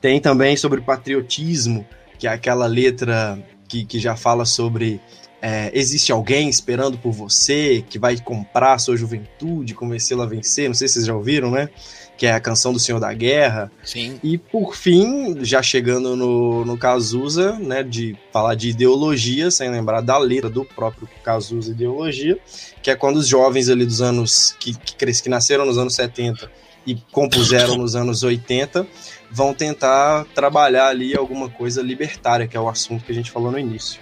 [0.00, 1.86] Tem também sobre patriotismo,
[2.18, 3.38] que é aquela letra
[3.72, 5.00] que, que já fala sobre
[5.40, 10.68] é, existe alguém esperando por você que vai comprar a sua juventude, convencê-la a vencer.
[10.68, 11.70] Não sei se vocês já ouviram, né?
[12.14, 13.72] que é a canção do Senhor da Guerra.
[13.82, 14.20] Sim.
[14.22, 20.02] E por fim, já chegando no, no Cazuza, né, de falar de ideologia, sem lembrar
[20.02, 22.38] da letra do próprio Cazuza Ideologia,
[22.80, 26.48] que é quando os jovens ali dos anos que, que, que nasceram nos anos 70
[26.86, 28.86] e compuseram nos anos 80
[29.32, 33.50] vão tentar trabalhar ali alguma coisa libertária, que é o assunto que a gente falou
[33.50, 34.00] no início.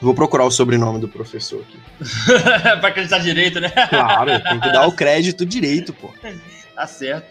[0.00, 1.78] Vou procurar o sobrenome do professor aqui.
[2.78, 3.70] pra acreditar direito, né?
[3.70, 6.12] Claro, tem que dar o crédito direito, pô.
[6.74, 7.24] Tá certo.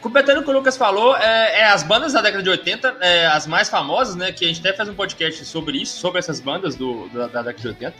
[0.00, 3.26] Completando o que o Lucas falou, é, é, as bandas da década de 80, é,
[3.26, 4.32] as mais famosas, né?
[4.32, 7.42] Que a gente até fez um podcast sobre isso, sobre essas bandas do, da, da
[7.42, 7.94] década de 80.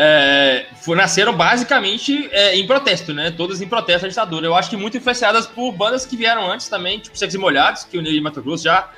[0.00, 3.32] É, foi, nasceram basicamente é, em protesto, né?
[3.32, 4.46] Todas em protesto à ditadura.
[4.46, 7.82] Eu acho que muito influenciadas por bandas que vieram antes também, tipo Secos e Molhados,
[7.82, 8.90] que o Ney Mato Grosso já,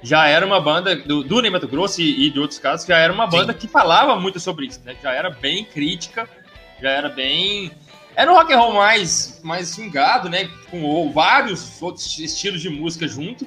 [0.00, 2.96] já era uma banda, do, do Ney Mato Grosso e, e, de outros casos, já
[2.96, 3.58] era uma banda Sim.
[3.58, 4.94] que falava muito sobre isso, né?
[5.02, 6.28] Já era bem crítica,
[6.80, 7.72] já era bem
[8.14, 10.48] era um rock and roll mais, mais swingado, né?
[10.70, 13.46] Com vários outros estilos de música junto.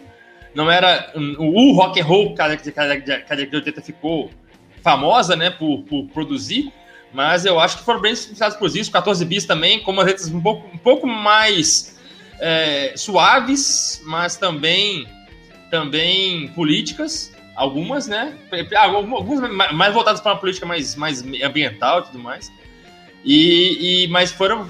[0.54, 4.30] Não era o rock and roll que a década de 80 ficou
[4.84, 5.50] famosa, né?
[5.50, 6.72] Por, por produzir.
[7.14, 8.92] Mas eu acho que foram bem influenciados por isso.
[8.92, 12.00] 14 bis também, com umas letras um pouco, um pouco mais
[12.40, 15.08] é, suaves, mas também,
[15.72, 17.32] também políticas.
[17.56, 18.38] Algumas, né?
[18.78, 22.50] Algumas mais voltadas para uma política mais, mais ambiental e tudo mais.
[23.24, 24.66] E, e, mas foram,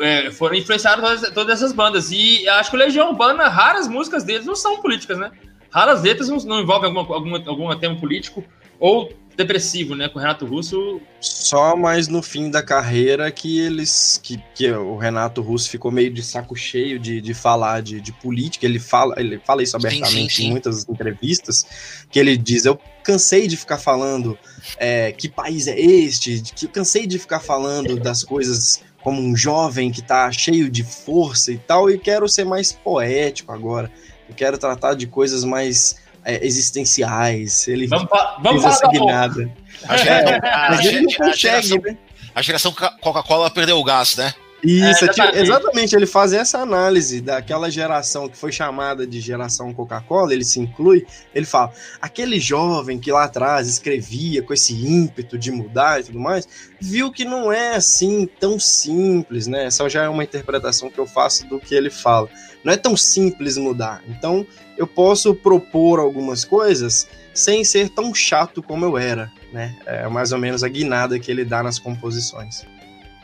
[0.00, 2.10] é, foram influenciados todas, todas, essas bandas.
[2.12, 5.30] E acho que o Legião Urbana, raras músicas deles não são políticas, né?
[5.70, 8.44] Raras letras não, envolvem alguma, alguma, algum tema político,
[8.78, 10.08] ou depressivo, né?
[10.08, 11.00] Com o Renato Russo.
[11.20, 14.18] Só mais no fim da carreira que eles.
[14.22, 18.12] que, que o Renato Russo ficou meio de saco cheio de, de falar de, de
[18.12, 18.64] política.
[18.64, 20.46] Ele fala, ele fala isso abertamente sim, sim, sim.
[20.46, 21.66] em muitas entrevistas.
[22.10, 24.38] Que ele diz: Eu cansei de ficar falando
[24.78, 29.92] é, que país é este, que cansei de ficar falando das coisas como um jovem
[29.92, 33.88] que tá cheio de força e tal, e quero ser mais poético agora.
[34.28, 35.96] Eu quero tratar de coisas mais
[36.26, 37.68] é, existenciais.
[37.68, 38.08] Ele vamos,
[38.42, 39.52] vamos falar da guinada.
[39.88, 41.96] É, mas ele não consegue, né?
[42.34, 44.34] A geração Coca-Cola perdeu o gás, né?
[44.62, 45.38] Isso, é, exatamente.
[45.38, 45.96] exatamente.
[45.96, 51.06] Ele faz essa análise daquela geração que foi chamada de geração Coca-Cola, ele se inclui,
[51.34, 56.18] ele fala, aquele jovem que lá atrás escrevia com esse ímpeto de mudar e tudo
[56.18, 56.48] mais,
[56.80, 59.66] viu que não é assim tão simples, né?
[59.66, 62.28] Essa já é uma interpretação que eu faço do que ele fala.
[62.64, 64.02] Não é tão simples mudar.
[64.08, 64.44] Então,
[64.76, 69.76] eu posso propor algumas coisas sem ser tão chato como eu era, né?
[69.84, 72.66] É mais ou menos a guinada que ele dá nas composições.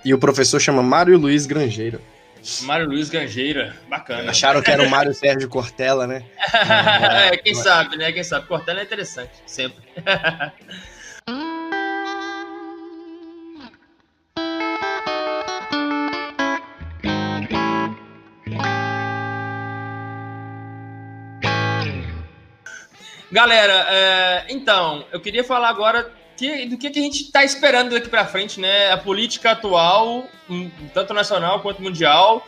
[0.05, 2.01] E o professor chama Mário Luiz Grangeira.
[2.63, 4.31] Mário Luiz Grangeira, bacana.
[4.31, 6.25] Acharam que era o Mário Sérgio Cortella, né?
[7.33, 8.11] é, quem sabe, né?
[8.11, 8.47] Quem sabe.
[8.47, 9.83] Cortella é interessante, sempre.
[23.33, 27.93] Galera, é, então, eu queria falar agora que, do que, que a gente está esperando
[27.93, 28.93] daqui para frente, né?
[28.93, 32.47] A política atual, hum, tanto nacional quanto mundial,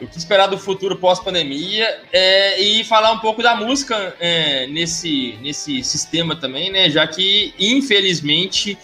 [0.00, 5.38] o que esperar do futuro pós-pandemia é, e falar um pouco da música é, nesse,
[5.42, 6.88] nesse sistema também, né?
[6.88, 8.78] Já que, infelizmente,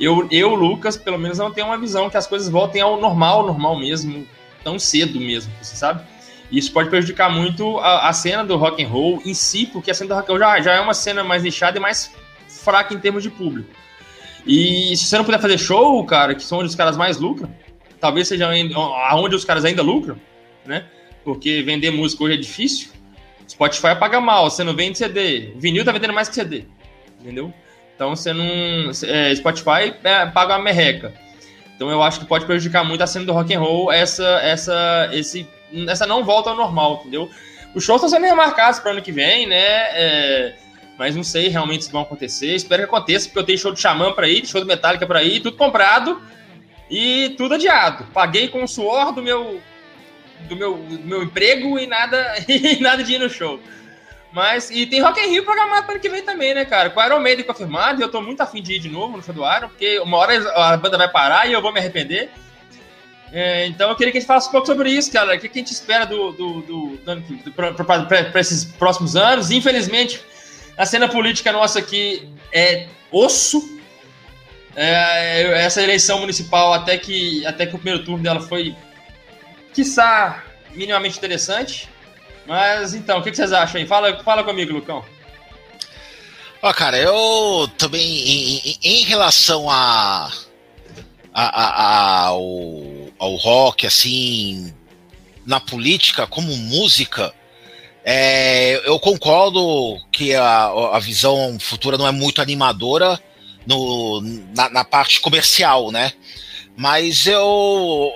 [0.00, 3.44] eu, eu, Lucas, pelo menos não tenho uma visão que as coisas voltem ao normal,
[3.46, 4.26] normal mesmo,
[4.62, 6.13] tão cedo mesmo, você sabe?
[6.50, 9.94] Isso pode prejudicar muito a, a, cena do rock and roll em si, porque a
[9.94, 12.12] cena do rock and roll já, já é uma cena mais nichada e mais
[12.48, 13.68] fraca em termos de público.
[14.46, 17.50] E se você não puder fazer show, cara, que são onde os caras mais lucram,
[17.98, 18.48] talvez seja
[19.08, 20.20] aonde os caras ainda lucram,
[20.66, 20.84] né?
[21.24, 22.90] Porque vender música hoje é difícil.
[23.48, 25.54] Spotify paga mal, você não vende CD.
[25.56, 26.66] Vinil tá vendendo mais que CD,
[27.20, 27.52] entendeu?
[27.94, 28.90] Então você não.
[29.04, 31.14] É, Spotify é, paga uma merreca.
[31.74, 35.10] Então eu acho que pode prejudicar muito a cena do rock and roll essa, essa,
[35.12, 35.46] esse,
[35.88, 37.30] essa não volta ao normal, entendeu?
[37.74, 39.56] Os shows estão sendo remarcados para ano que vem, né?
[39.56, 40.54] É,
[40.96, 42.54] mas não sei realmente se vão acontecer.
[42.54, 45.22] Espero que aconteça, porque eu tenho show de Xamã para ir, show do Metallica para
[45.22, 46.22] ir, tudo comprado
[46.88, 48.06] e tudo adiado.
[48.12, 49.60] Paguei com o suor do meu
[50.48, 53.58] do meu, do meu emprego e nada e nada de ir no show.
[54.32, 56.90] Mas, e tem Rock in Rio programado para ano que vem também, né, cara?
[56.90, 59.22] Com o Iron Maiden confirmado, e eu tô muito afim de ir de novo no
[59.22, 62.30] show do Iron, porque uma hora a banda vai parar e eu vou me arrepender.
[63.32, 65.34] É, então eu queria que a gente falasse um pouco sobre isso, cara.
[65.34, 69.50] O que a gente espera do, do, do, do para esses próximos anos?
[69.50, 70.22] Infelizmente,
[70.76, 73.74] a cena política nossa aqui é osso.
[74.76, 78.74] É, essa eleição municipal, até que, até que o primeiro turno dela foi,
[79.72, 81.88] quiçá, minimamente interessante.
[82.46, 83.86] Mas então, o que, vocês acham aí?
[83.86, 85.04] Fala, fala comigo, Lucão.
[86.60, 90.32] Ó, cara, eu também, em, em, relação a,
[91.32, 92.42] a, a, ao,
[93.24, 94.72] ao rock, assim,
[95.46, 97.34] na política, como música,
[98.04, 103.18] é, eu concordo que a, a visão futura não é muito animadora
[103.66, 104.20] no,
[104.54, 106.12] na, na parte comercial, né?
[106.76, 108.12] Mas eu.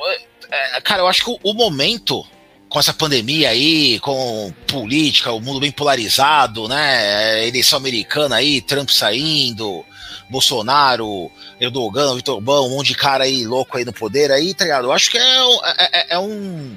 [0.50, 2.26] É, cara, eu acho que o, o, momento,
[2.68, 7.46] com essa pandemia aí, com política, o mundo bem polarizado, né?
[7.46, 9.84] Eleição americana aí, Trump saindo,
[10.31, 14.64] Bolsonaro, Erdogan, Vitor Orbán, um monte de cara aí louco aí no poder aí, tá
[14.64, 14.85] ligado?
[14.85, 16.76] Eu acho que é, é, é, é um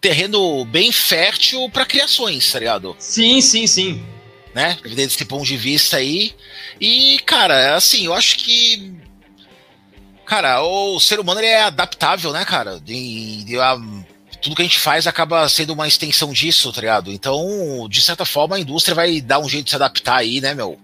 [0.00, 2.94] terreno bem fértil para criações, tá ligado?
[2.98, 4.04] Sim, sim, sim.
[4.54, 4.76] Né?
[4.94, 6.34] Desse ponto de vista aí.
[6.80, 9.00] E, cara, assim, eu acho que.
[10.26, 12.80] Cara, o ser humano ele é adaptável, né, cara?
[12.86, 13.76] E, e a,
[14.42, 17.12] tudo que a gente faz acaba sendo uma extensão disso, tá ligado?
[17.12, 20.52] Então, de certa forma, a indústria vai dar um jeito de se adaptar aí, né,
[20.52, 20.78] meu?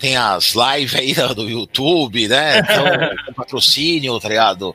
[0.00, 2.58] Tem as lives aí do YouTube, né?
[2.58, 2.84] Então,
[3.36, 4.74] patrocínio, tá ligado?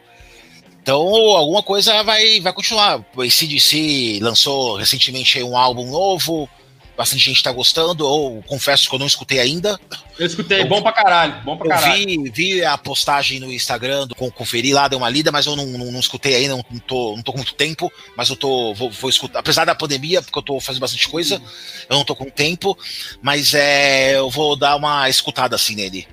[0.81, 3.03] Então, alguma coisa vai, vai continuar.
[3.15, 6.47] O ACDC lançou recentemente um álbum novo,
[6.95, 9.79] bastante gente tá gostando, ou confesso que eu não escutei ainda.
[10.17, 12.01] Eu escutei, eu, bom pra caralho, bom pra caralho.
[12.01, 15.55] Eu vi, vi a postagem no Instagram, com, conferi lá, dei uma lida, mas eu
[15.55, 18.35] não, não, não escutei ainda, não, não, tô, não tô com muito tempo, mas eu
[18.35, 21.41] tô, vou, vou escutar, apesar da pandemia, porque eu tô fazendo bastante coisa,
[21.89, 22.77] eu não tô com tempo,
[23.21, 26.07] mas é, eu vou dar uma escutada assim nele.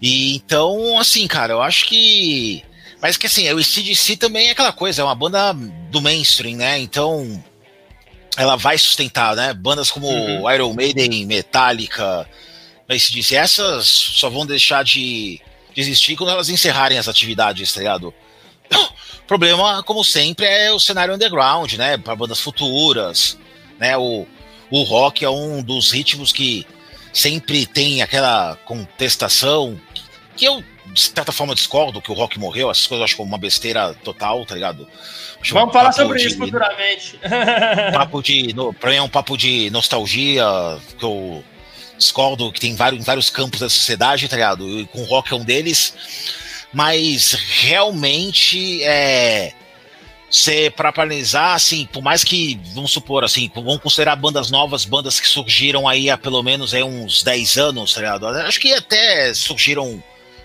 [0.00, 2.64] E então, assim, cara, eu acho que
[3.00, 6.78] mas que assim, o CDC também é aquela coisa, é uma banda do mainstream, né?
[6.78, 7.42] Então
[8.36, 9.52] ela vai sustentar, né?
[9.52, 10.50] Bandas como uhum.
[10.50, 12.28] Iron Maiden, Metallica,
[12.88, 13.36] ACDC.
[13.36, 15.40] Essas só vão deixar de,
[15.74, 18.14] de existir quando elas encerrarem as atividades, tá ligado?
[18.70, 21.98] O problema, como sempre, é o cenário underground, né?
[21.98, 23.36] Para bandas futuras,
[23.78, 23.96] né?
[23.96, 24.26] O,
[24.70, 26.66] o rock é um dos ritmos que
[27.12, 29.78] sempre tem aquela contestação
[30.36, 32.70] que eu, de certa forma, discordo que o rock morreu.
[32.70, 34.86] Essas coisas eu acho uma besteira total, tá ligado?
[35.40, 37.18] Acho Vamos um falar sobre de, isso futuramente.
[37.92, 40.44] Papo de, no, pra mim é um papo de nostalgia,
[40.98, 41.42] que eu
[41.96, 44.68] discordo que tem vários, em vários campos da sociedade, tá ligado?
[44.68, 45.94] E com o rock é um deles.
[46.72, 49.52] Mas realmente é
[50.30, 55.20] você para analisar, assim, por mais que, vamos supor, assim, vamos considerar bandas novas, bandas
[55.20, 58.26] que surgiram aí há pelo menos aí uns 10 anos, tá ligado?
[58.26, 60.02] Acho que até surgiram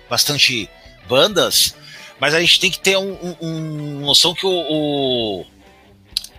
[0.10, 0.70] bastante
[1.08, 1.76] bandas,
[2.20, 5.46] mas a gente tem que ter um, um, um noção que o, o,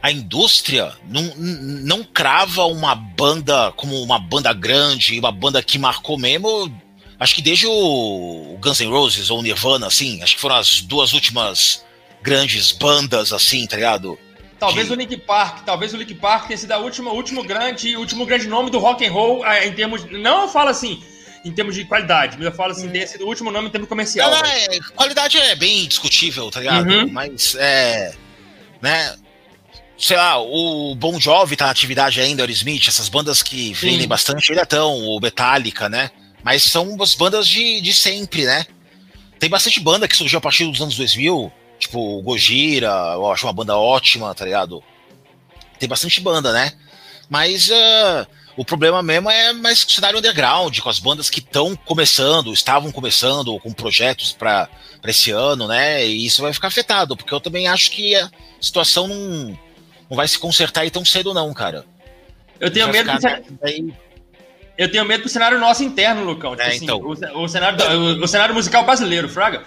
[0.03, 6.19] a indústria não, não crava uma banda como uma banda grande, uma banda que marcou
[6.19, 6.73] mesmo.
[7.19, 11.13] Acho que desde o Guns N' Roses ou Nirvana, assim, acho que foram as duas
[11.13, 11.85] últimas
[12.23, 14.19] grandes bandas assim, tá ligado?
[14.59, 14.93] Talvez de...
[14.93, 18.71] o Link Park, talvez o Link Park tenha sido última, último grande, último grande nome
[18.71, 21.01] do rock and roll ah, em termos, não eu falo assim,
[21.49, 22.91] em termos de qualidade, mas eu falo assim, hum.
[22.91, 24.31] tenha sido o último nome em termos comercial.
[24.31, 26.89] Não, é, qualidade é bem discutível, tá ligado?
[26.89, 27.11] Uhum.
[27.11, 28.15] Mas é,
[28.81, 29.17] né?
[29.99, 34.03] Sei lá, o Bon Jovi tá na atividade ainda, o Smith, essas bandas que vendem
[34.03, 34.09] Sim.
[34.09, 36.13] bastante, ele é tão, o Metallica, né?
[36.45, 38.65] Mas são as bandas de, de sempre, né?
[39.41, 43.53] Tem bastante banda que surgiu a partir dos anos 2000, Tipo, Gojira, eu acho uma
[43.53, 44.83] banda ótima, tá ligado?
[45.79, 46.73] Tem bastante banda, né?
[47.31, 48.27] Mas uh,
[48.59, 52.91] o problema mesmo é mais o cenário underground, com as bandas que estão começando, estavam
[52.91, 54.69] começando com projetos para
[55.07, 56.05] esse ano, né?
[56.05, 58.29] E isso vai ficar afetado, porque eu também acho que a
[58.61, 59.59] situação não,
[60.11, 61.85] não vai se consertar aí tão cedo, não, cara.
[62.59, 63.95] Eu tenho medo que.
[64.77, 66.57] Eu tenho medo do cenário nosso interno, Lucão.
[66.57, 66.99] Tipo é, assim, então.
[66.99, 69.63] o, o, cenário, o, o cenário musical brasileiro, Fraga.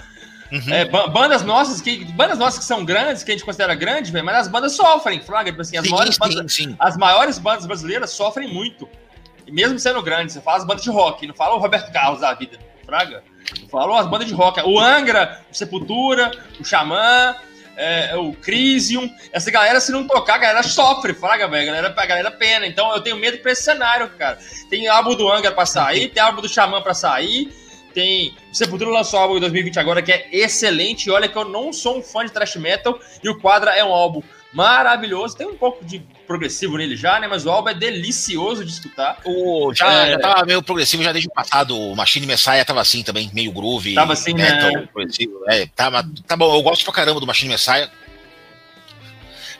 [0.51, 0.73] Uhum.
[0.73, 4.35] É, bandas nossas que bandas nossas que são grandes, que a gente considera grandes, mas
[4.35, 5.49] as bandas sofrem, Fraga.
[5.49, 6.75] Tipo assim, as, sim, maiores sim, bandas, sim.
[6.77, 8.87] as maiores bandas brasileiras sofrem muito.
[9.47, 12.19] E mesmo sendo grandes, você fala as bandas de rock, não fala o Roberto Carlos
[12.19, 13.23] da vida, Fraga.
[13.69, 14.61] Falou as bandas de rock.
[14.61, 17.35] O Angra, o Sepultura, o Xamã,
[17.75, 19.09] é, o Crisium.
[19.31, 21.63] Essa galera, se não tocar, a galera sofre, fraga, velho.
[21.63, 22.67] A galera, a galera pena.
[22.67, 24.37] Então eu tenho medo pra esse cenário, cara.
[24.69, 27.60] Tem álbum do Angra pra sair, tem álbum do Xamã pra sair.
[27.93, 28.33] Tem.
[28.51, 31.07] O Sepultura lançou um álbum em 2020 agora que é excelente.
[31.07, 32.99] E olha que eu não sou um fã de thrash metal.
[33.23, 34.21] E o Quadra é um álbum
[34.53, 35.35] maravilhoso.
[35.35, 37.27] Tem um pouco de progressivo nele já, né?
[37.27, 39.19] Mas o álbum é delicioso de escutar.
[39.25, 40.11] O, já, é...
[40.11, 41.77] já tava meio progressivo já desde o passado.
[41.77, 43.93] O Machine Messiah tava assim também, meio groove.
[43.93, 44.87] Tava assim, metal, né?
[44.91, 45.43] progressivo.
[45.47, 47.89] É, tava, tá bom, eu gosto pra caramba do Machine Messiah.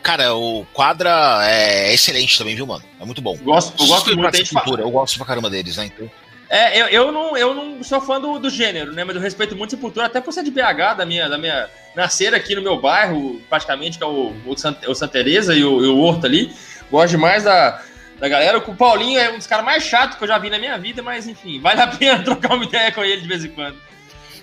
[0.02, 2.84] Cara, o Quadra é excelente também, viu, mano?
[3.00, 3.38] É muito bom.
[3.38, 4.80] Gosto, eu gosto muito.
[4.80, 5.86] Eu gosto pra caramba deles, né?
[5.86, 6.10] Então...
[6.54, 9.06] É, eu, eu, não, eu não sou fã do, do gênero, né?
[9.06, 12.36] Mas eu respeito muito Sepultura, até por ser de BH, da minha, da minha nascer
[12.36, 15.82] aqui no meu bairro, praticamente, que é o, o, Santa, o Santa Teresa e o,
[15.82, 16.54] e o Horto ali.
[16.92, 17.82] Gosto demais da,
[18.20, 18.58] da galera.
[18.58, 21.02] O Paulinho é um dos caras mais chatos que eu já vi na minha vida,
[21.02, 23.78] mas enfim, vale a pena trocar uma ideia com ele de vez em quando.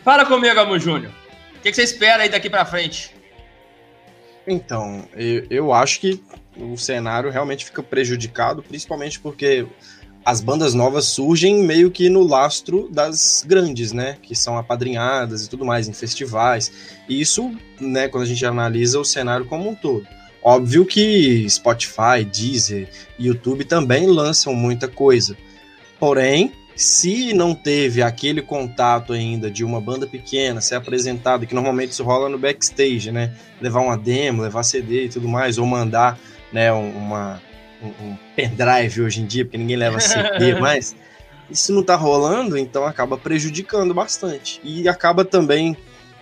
[0.02, 1.12] Fala comigo, Amo Júnior.
[1.56, 3.14] O que, que, você espera aí daqui pra frente?
[4.46, 6.24] Então, eu, eu acho que
[6.56, 9.66] o cenário realmente fica prejudicado, principalmente porque
[10.28, 14.18] as bandas novas surgem meio que no lastro das grandes, né?
[14.20, 16.70] Que são apadrinhadas e tudo mais, em festivais.
[17.08, 17.50] E isso,
[17.80, 20.06] né, quando a gente analisa o cenário como um todo.
[20.42, 25.34] Óbvio que Spotify, Deezer, YouTube também lançam muita coisa.
[25.98, 31.92] Porém, se não teve aquele contato ainda de uma banda pequena ser apresentada, que normalmente
[31.92, 33.34] isso rola no backstage, né?
[33.62, 36.18] Levar uma demo, levar CD e tudo mais, ou mandar
[36.52, 37.40] né, uma,
[37.82, 40.94] um, pendrive hoje em dia, porque ninguém leva CD mais.
[41.50, 44.60] Isso não tá rolando, então acaba prejudicando bastante.
[44.62, 45.76] E acaba também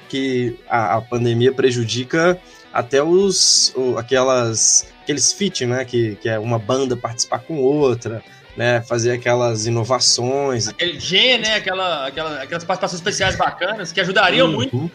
[0.09, 2.39] que a, a pandemia prejudica
[2.73, 8.23] até os o, aquelas aqueles feat, né, que, que é uma banda participar com outra,
[8.57, 10.69] né, fazer aquelas inovações.
[10.69, 14.55] Aquele G, né, aquela, aquela, aquelas participações especiais bacanas que ajudariam uhum.
[14.55, 14.91] muito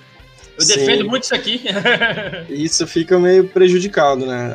[0.61, 0.75] eu Sim.
[0.75, 1.61] defendo muito isso aqui.
[2.49, 4.53] isso fica meio prejudicado, né?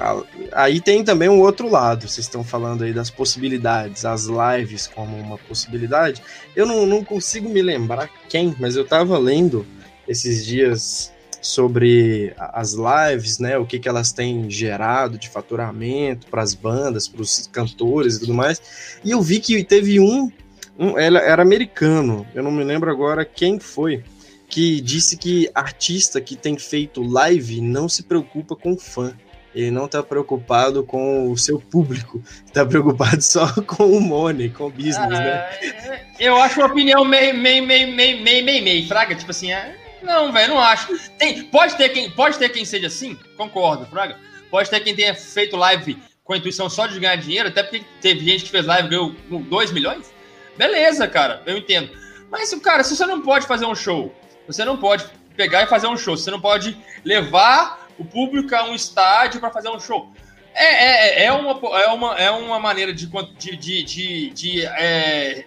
[0.53, 2.09] Aí tem também um outro lado.
[2.09, 6.23] Vocês estão falando aí das possibilidades, as lives como uma possibilidade.
[6.55, 9.67] Eu não, não consigo me lembrar quem, mas eu tava lendo
[10.09, 13.59] esses dias sobre as lives, né?
[13.59, 18.21] O que, que elas têm gerado de faturamento para as bandas, para os cantores e
[18.21, 18.61] tudo mais.
[19.05, 20.31] E eu vi que teve um,
[20.79, 22.27] um, ela era americano.
[22.35, 24.03] Eu não me lembro agora quem foi
[24.49, 29.17] que disse que artista que tem feito live não se preocupa com fã.
[29.55, 32.23] ele não tá preocupado com o seu público,
[32.53, 35.49] tá preocupado só com o money, com o business, né?
[35.51, 36.07] ah, né?
[36.19, 39.77] Eu acho uma opinião meio, meio, meio, meio, meio, meio, meio, fraga, tipo assim, é,
[40.03, 40.97] não, velho, não acho.
[41.19, 44.17] Tem, pode, ter quem, pode ter quem seja assim, concordo, fraga.
[44.51, 47.85] Pode ter quem tenha feito live com a intuição só de ganhar dinheiro, até porque
[48.01, 50.13] teve gente que fez live e ganhou 2 milhões.
[50.57, 51.91] Beleza, cara, eu entendo.
[52.31, 54.15] Mas, cara, se você não pode fazer um show,
[54.47, 55.05] você não pode
[55.37, 59.51] pegar e fazer um show, você não pode levar o público a um estádio para
[59.51, 60.11] fazer um show.
[60.55, 64.67] É, é, é, é, uma, é, uma, é uma maneira de, de, de, de, de
[64.67, 65.45] é,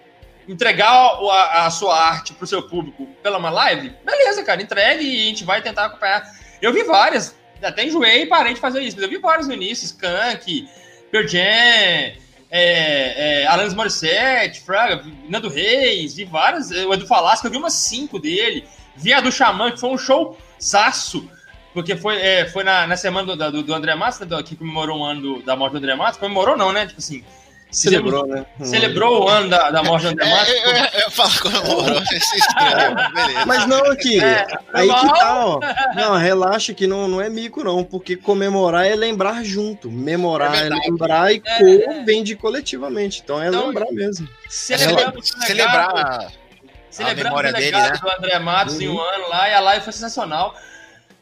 [0.48, 3.92] entregar a, a, sua arte para o seu público pela uma live.
[4.04, 6.22] Beleza, cara, entregue e a gente vai tentar acompanhar.
[6.62, 9.54] Eu vi várias, até enjoei e parei de fazer isso, mas eu vi várias no
[9.54, 10.68] início, Skank,
[11.10, 12.14] Pearl Jam, é,
[12.50, 18.18] é, Alanis Morissette, Fraga, Nando Reis, vi várias, o Edu Falasco, eu vi umas cinco
[18.18, 18.64] dele,
[19.00, 21.28] vi a do Xamã, que foi um show zaço,
[21.72, 24.98] porque foi, é, foi na, na semana do, do, do André Matos, né, que comemorou
[24.98, 26.18] um ano do, da morte do André Matos.
[26.18, 26.86] Comemorou não, né?
[26.86, 27.24] Tipo assim.
[27.70, 28.44] Celebrou, né?
[28.64, 30.48] Celebrou o ano da, da morte do André Matos.
[30.48, 33.46] É, eu, eu falo comemorou, beleza.
[33.46, 34.20] Mas não, aqui.
[34.20, 35.60] É, aí que tá, ó.
[35.94, 37.84] Não, relaxa que não, não é mico, não.
[37.84, 39.88] Porque comemorar é lembrar junto.
[39.88, 43.20] Memorar é, é lembrar e é, co vem de coletivamente.
[43.22, 44.28] Então é então, lembrar mesmo.
[44.48, 46.32] Celebrando celebrar.
[46.90, 47.92] Celebrando o legado dele, né?
[47.92, 48.80] do André Matos uhum.
[48.82, 49.00] em um uhum.
[49.00, 50.54] ano lá, e a live foi sensacional.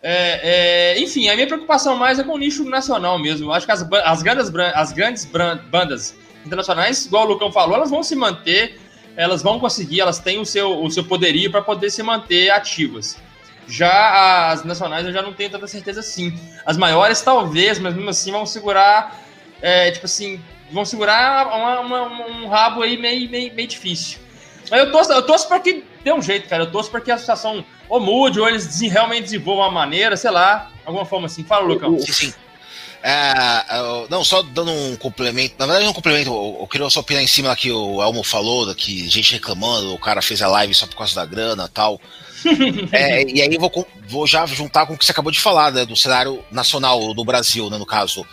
[0.02, 3.48] É, é, enfim, a minha preocupação mais é com o nicho nacional mesmo.
[3.48, 6.14] Eu acho que as, as grandes, as grandes bandas
[6.44, 8.80] internacionais, igual o Lucão falou, elas vão se manter,
[9.16, 13.18] elas vão conseguir, elas têm o seu, o seu poderio para poder se manter ativas.
[13.66, 16.32] Já as nacionais eu já não tenho tanta certeza assim.
[16.64, 19.20] As maiores talvez, mas mesmo assim vão segurar,
[19.60, 20.40] é, tipo assim,
[20.72, 24.20] vão segurar uma, uma, um rabo aí meio, meio, meio difícil.
[24.70, 26.64] Mas eu torço, eu torço para que dê um jeito, cara.
[26.64, 30.30] Eu torço para que a situação ou mude, ou eles realmente desenvolvam uma maneira, sei
[30.30, 31.44] lá, alguma forma assim.
[31.44, 31.98] Fala, Lucão.
[31.98, 32.34] Sim, sim.
[33.02, 33.64] É,
[34.10, 37.28] não, só dando um complemento, na verdade, um complemento, eu, eu queria só opinar em
[37.28, 40.96] cima que o Elmo falou, que gente reclamando, o cara fez a live só por
[40.96, 42.00] causa da grana e tal.
[42.92, 45.86] é, e aí vou, vou já juntar com o que você acabou de falar, né,
[45.86, 48.26] do cenário nacional do Brasil, né, no caso.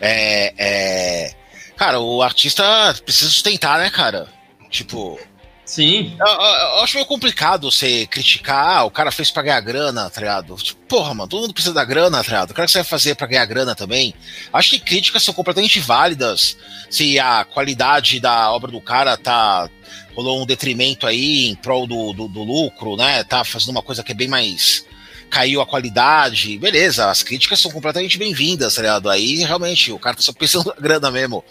[0.00, 1.34] É, é,
[1.76, 2.62] cara, o artista
[3.04, 4.28] precisa sustentar, né, cara?
[4.70, 5.18] Tipo,
[5.72, 6.14] Sim.
[6.20, 10.10] Eu, eu, eu, acho meio complicado você criticar, ah, o cara fez pra ganhar grana,
[10.10, 10.54] tá ligado?
[10.56, 12.50] Tipo, porra, mano, todo mundo precisa da grana, tá ligado?
[12.50, 14.12] O cara que você vai fazer pra ganhar grana também.
[14.52, 16.58] Acho que críticas são completamente válidas
[16.90, 19.66] se a qualidade da obra do cara tá.
[20.14, 23.24] rolou um detrimento aí em prol do, do, do lucro, né?
[23.24, 24.84] Tá fazendo uma coisa que é bem mais
[25.30, 29.08] caiu a qualidade, beleza, as críticas são completamente bem-vindas, tá ligado?
[29.08, 31.42] Aí realmente o cara tá só pensando na grana mesmo.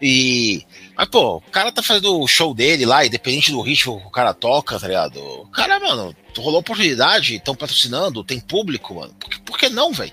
[0.00, 0.64] E
[0.98, 4.10] mas, pô, o cara tá fazendo o show dele lá, independente do ritmo que o
[4.10, 5.20] cara toca, tá ligado?
[5.20, 9.14] O cara, mano, rolou oportunidade, estão patrocinando, tem público, mano.
[9.14, 10.12] Por que, por que não, velho?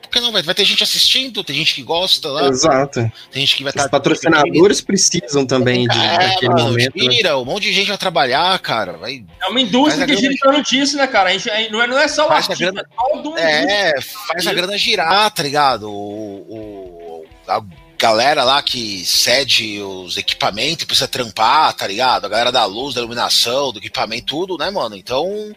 [0.00, 0.46] Por que não, velho?
[0.46, 2.48] Vai ter gente assistindo, tem gente que gosta lá.
[2.48, 3.12] Exato.
[3.30, 3.82] Tem gente que vai estar.
[3.82, 6.96] Os tá patrocinadores precisam também de é, daquele mano, momento.
[6.96, 7.34] Né?
[7.34, 8.94] um monte de gente vai trabalhar, cara.
[8.94, 11.28] Vai, é uma indústria que gira torno disso, né, cara?
[11.28, 13.38] A gente, não, é, não é só o artista, grana, é todo mundo.
[13.38, 15.90] É, faz a grana girar, tá ligado?
[15.90, 17.62] O, o, a,
[18.00, 22.24] galera lá que cede os equipamentos precisa trampar, tá ligado?
[22.24, 24.96] A galera da luz, da iluminação, do equipamento, tudo, né, mano?
[24.96, 25.54] Então,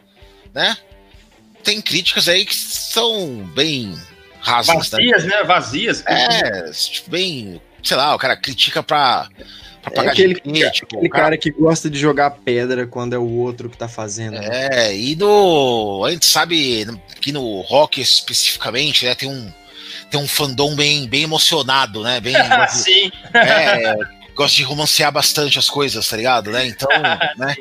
[0.54, 0.76] né?
[1.64, 3.98] Tem críticas aí que são bem
[4.42, 4.98] rasas, né?
[5.00, 5.38] Vazias, né?
[5.38, 5.44] né?
[5.46, 6.04] Vazias.
[6.06, 9.30] É, tipo, bem, sei lá, o cara critica pra,
[9.82, 11.24] pra é pagar é aquele, gente, tipo, aquele cara...
[11.24, 11.38] cara...
[11.38, 14.34] que gosta de jogar pedra quando é o outro que tá fazendo.
[14.34, 14.50] Né?
[14.52, 16.04] É, e no.
[16.06, 16.86] A gente sabe
[17.22, 19.50] que no rock especificamente, né, tem um
[20.14, 22.20] tem um fandom bem, bem emocionado, né?
[22.20, 22.36] Bem,
[22.70, 23.12] Sim.
[23.34, 23.96] É,
[24.36, 26.52] gosta de romancear bastante as coisas, tá ligado?
[26.52, 26.68] Né?
[26.68, 26.88] Então,
[27.36, 27.56] né?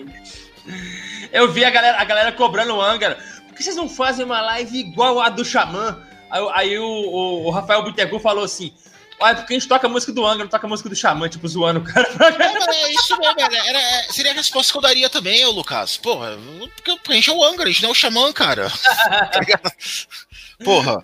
[1.33, 3.17] Eu vi a galera, a galera cobrando o Angra.
[3.49, 5.99] Por que vocês não fazem uma live igual a do Xamã?
[6.31, 8.71] Aí, aí o, o, o, Rafael Bittencourt falou assim:
[9.19, 11.31] ah, porque a gente toca a música do Angra, não toca a música do Xamã,
[11.31, 12.07] tipo, zoando o cara.
[12.39, 15.51] É, é isso mesmo, era, era, é, seria a resposta que eu daria também, ô
[15.53, 15.97] Lucas.
[15.97, 16.37] Porra,
[16.77, 18.71] porque a gente é o Angra, a gente não é o Xamã, cara.
[19.33, 19.73] tá
[20.63, 21.03] Porra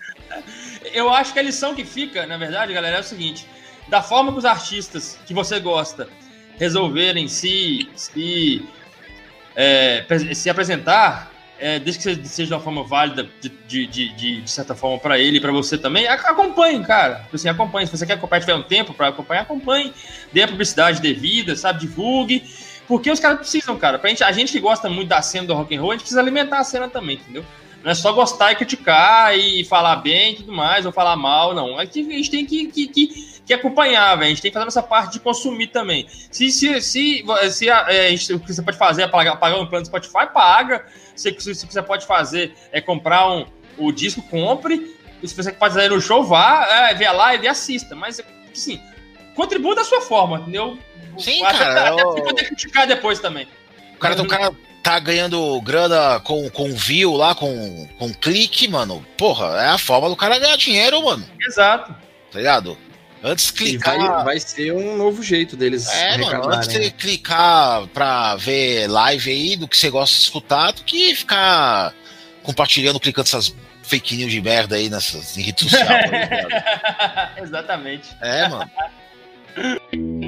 [0.92, 3.46] eu acho que a lição que fica, na verdade, galera, é o seguinte:
[3.88, 6.08] da forma que os artistas que você gosta
[6.58, 8.66] resolverem se, se,
[9.54, 14.50] é, se apresentar, é, desde que seja de uma forma válida, de, de, de, de
[14.50, 17.20] certa forma, para ele e para você também, acompanhe, cara.
[17.24, 17.86] Tipo assim, acompanhe.
[17.86, 19.92] Se você quer acompanhar, tiver um tempo para acompanhar, acompanhe.
[20.32, 21.80] Dê a publicidade devida, sabe?
[21.80, 22.44] Divulgue.
[22.86, 23.98] Porque os caras precisam, cara.
[23.98, 26.02] Pra gente, a gente que gosta muito da cena do rock and roll, a gente
[26.02, 27.44] precisa alimentar a cena também, entendeu?
[27.82, 31.54] Não é só gostar e criticar e falar bem e tudo mais, ou falar mal,
[31.54, 31.78] não.
[31.78, 34.26] A gente, a gente tem que, que, que, que acompanhar, velho.
[34.26, 36.06] A gente tem que fazer essa parte de consumir também.
[36.08, 39.66] Se, se, se, se a, é, o que você pode fazer é pagar, pagar um
[39.66, 40.84] plano do Spotify, paga.
[41.14, 44.96] Se, se, se você pode fazer é comprar um, o disco, compre.
[45.24, 47.94] se você pode fazer no show, vá, é, vê a live e assista.
[47.94, 48.20] Mas,
[48.52, 48.80] assim,
[49.36, 50.76] contribua da sua forma, entendeu?
[51.16, 51.92] Sim, até, cara.
[51.92, 52.22] Até, eu...
[52.24, 53.46] Pode criticar depois também.
[53.94, 54.52] O cara, o cara
[54.88, 59.04] tá ganhando grana com, com view lá, com, com clique, mano.
[59.18, 61.26] Porra, é a forma do cara ganhar dinheiro, mano.
[61.46, 61.94] Exato.
[62.32, 62.78] Tá ligado?
[63.22, 63.98] Antes de clicar.
[63.98, 65.86] Vai, vai, ser um novo jeito deles.
[65.88, 66.90] É, mano, antes de né?
[66.90, 71.92] clicar pra ver live aí do que você gosta de escutar, do que ficar
[72.42, 75.86] compartilhando, clicando essas fake news de merda aí nessas em rede social.
[75.86, 78.08] Tá Exatamente.
[78.22, 78.70] É, mano.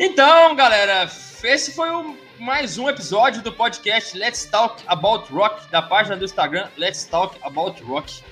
[0.00, 1.10] Então, galera,
[1.42, 6.24] esse foi o, mais um episódio do podcast Let's Talk About Rock, da página do
[6.24, 8.22] Instagram Let's Talk About Rock.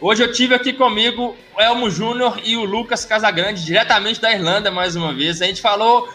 [0.00, 4.70] Hoje eu tive aqui comigo o Elmo Júnior e o Lucas Casagrande, diretamente da Irlanda,
[4.70, 5.42] mais uma vez.
[5.42, 6.08] A gente falou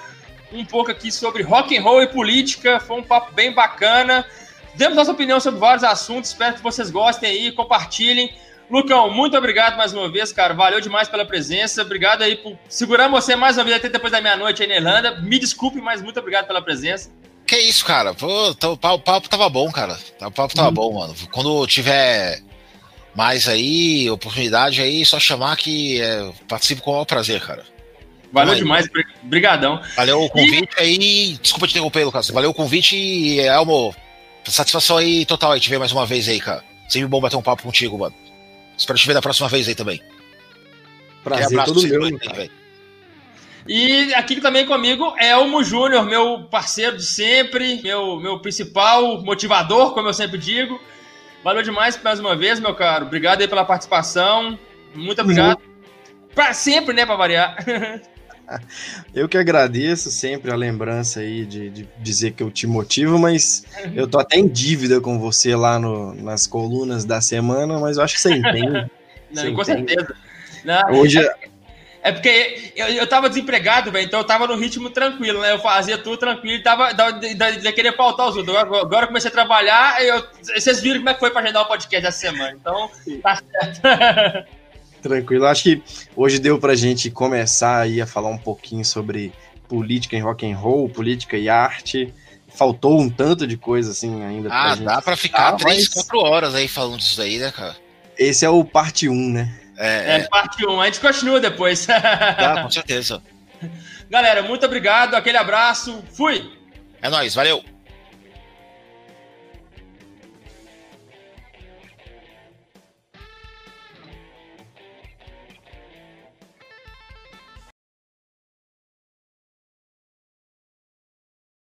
[0.52, 4.26] um pouco aqui sobre rock and roll e política, foi um papo bem bacana.
[4.74, 8.34] Demos nossa opinião sobre vários assuntos, espero que vocês gostem aí, compartilhem.
[8.70, 10.54] Lucão, muito obrigado mais uma vez, cara.
[10.54, 11.82] Valeu demais pela presença.
[11.82, 15.20] Obrigado aí por segurar você mais uma vez até depois da meia-noite aí na Irlanda.
[15.22, 17.12] Me desculpe, mas muito obrigado pela presença.
[17.48, 18.14] Que isso, cara.
[18.14, 19.98] Pô, o papo tava bom, cara.
[20.22, 20.74] O papo tava hum.
[20.74, 21.16] bom, mano.
[21.32, 22.42] Quando tiver
[23.16, 27.64] mais aí, oportunidade aí, só chamar que é, participo com o maior prazer, cara.
[28.32, 28.88] Valeu demais,
[29.24, 29.82] brigadão.
[29.96, 30.80] Valeu o convite e...
[30.80, 31.40] aí.
[31.42, 32.30] Desculpa te interromper, Lucas.
[32.30, 33.96] Valeu o convite e, Elmo,
[34.46, 36.64] satisfação aí total aí te ver mais uma vez aí, cara.
[36.88, 38.14] Sempre bom bater um papo contigo, mano.
[38.80, 40.02] Espero te ver da próxima vez aí também.
[41.22, 42.50] Prazer todo meu, aí,
[43.68, 49.94] E aqui também comigo é Elmo Júnior, meu parceiro de sempre, meu, meu principal motivador,
[49.94, 50.80] como eu sempre digo.
[51.44, 53.06] Valeu demais mais uma vez, meu caro.
[53.06, 54.58] Obrigado aí pela participação.
[54.96, 55.60] Muito obrigado.
[55.60, 56.34] Uhum.
[56.34, 57.58] Para sempre, né, para variar.
[59.14, 63.66] Eu que agradeço sempre a lembrança aí de, de, dizer que eu te motivo, mas
[63.96, 68.04] eu tô até em dívida com você lá no, nas colunas da semana, mas eu
[68.04, 68.90] acho que você entende.
[69.32, 69.94] Não, você com entende.
[69.94, 70.16] certeza.
[70.66, 71.36] Não, Hoje, é,
[72.02, 75.52] é porque eu, eu tava desempregado, velho, então eu tava no ritmo tranquilo, né?
[75.52, 78.56] Eu fazia tudo tranquilo e tava de querer pautar os outros.
[78.56, 81.64] Agora, agora eu comecei a trabalhar, eu, vocês viram como é que foi pra agendar
[81.64, 82.90] o podcast essa semana, então
[83.22, 84.50] tá certo.
[85.02, 85.46] Tranquilo.
[85.46, 85.84] Acho que
[86.16, 89.34] hoje deu pra gente começar aí a falar um pouquinho sobre
[89.68, 92.14] política em rock and roll, política e arte.
[92.50, 94.50] Faltou um tanto de coisa assim ainda.
[94.52, 97.76] Ah, pra dá pra ficar três, quatro horas aí falando disso aí, né, cara?
[98.18, 99.60] Esse é o parte 1, um, né?
[99.78, 100.70] É, é, parte 1.
[100.70, 100.82] Um.
[100.82, 101.86] A gente continua depois.
[101.86, 103.22] Tá, com certeza.
[104.10, 105.16] Galera, muito obrigado.
[105.16, 106.04] Aquele abraço.
[106.12, 106.52] Fui.
[107.02, 107.64] É nóis, valeu.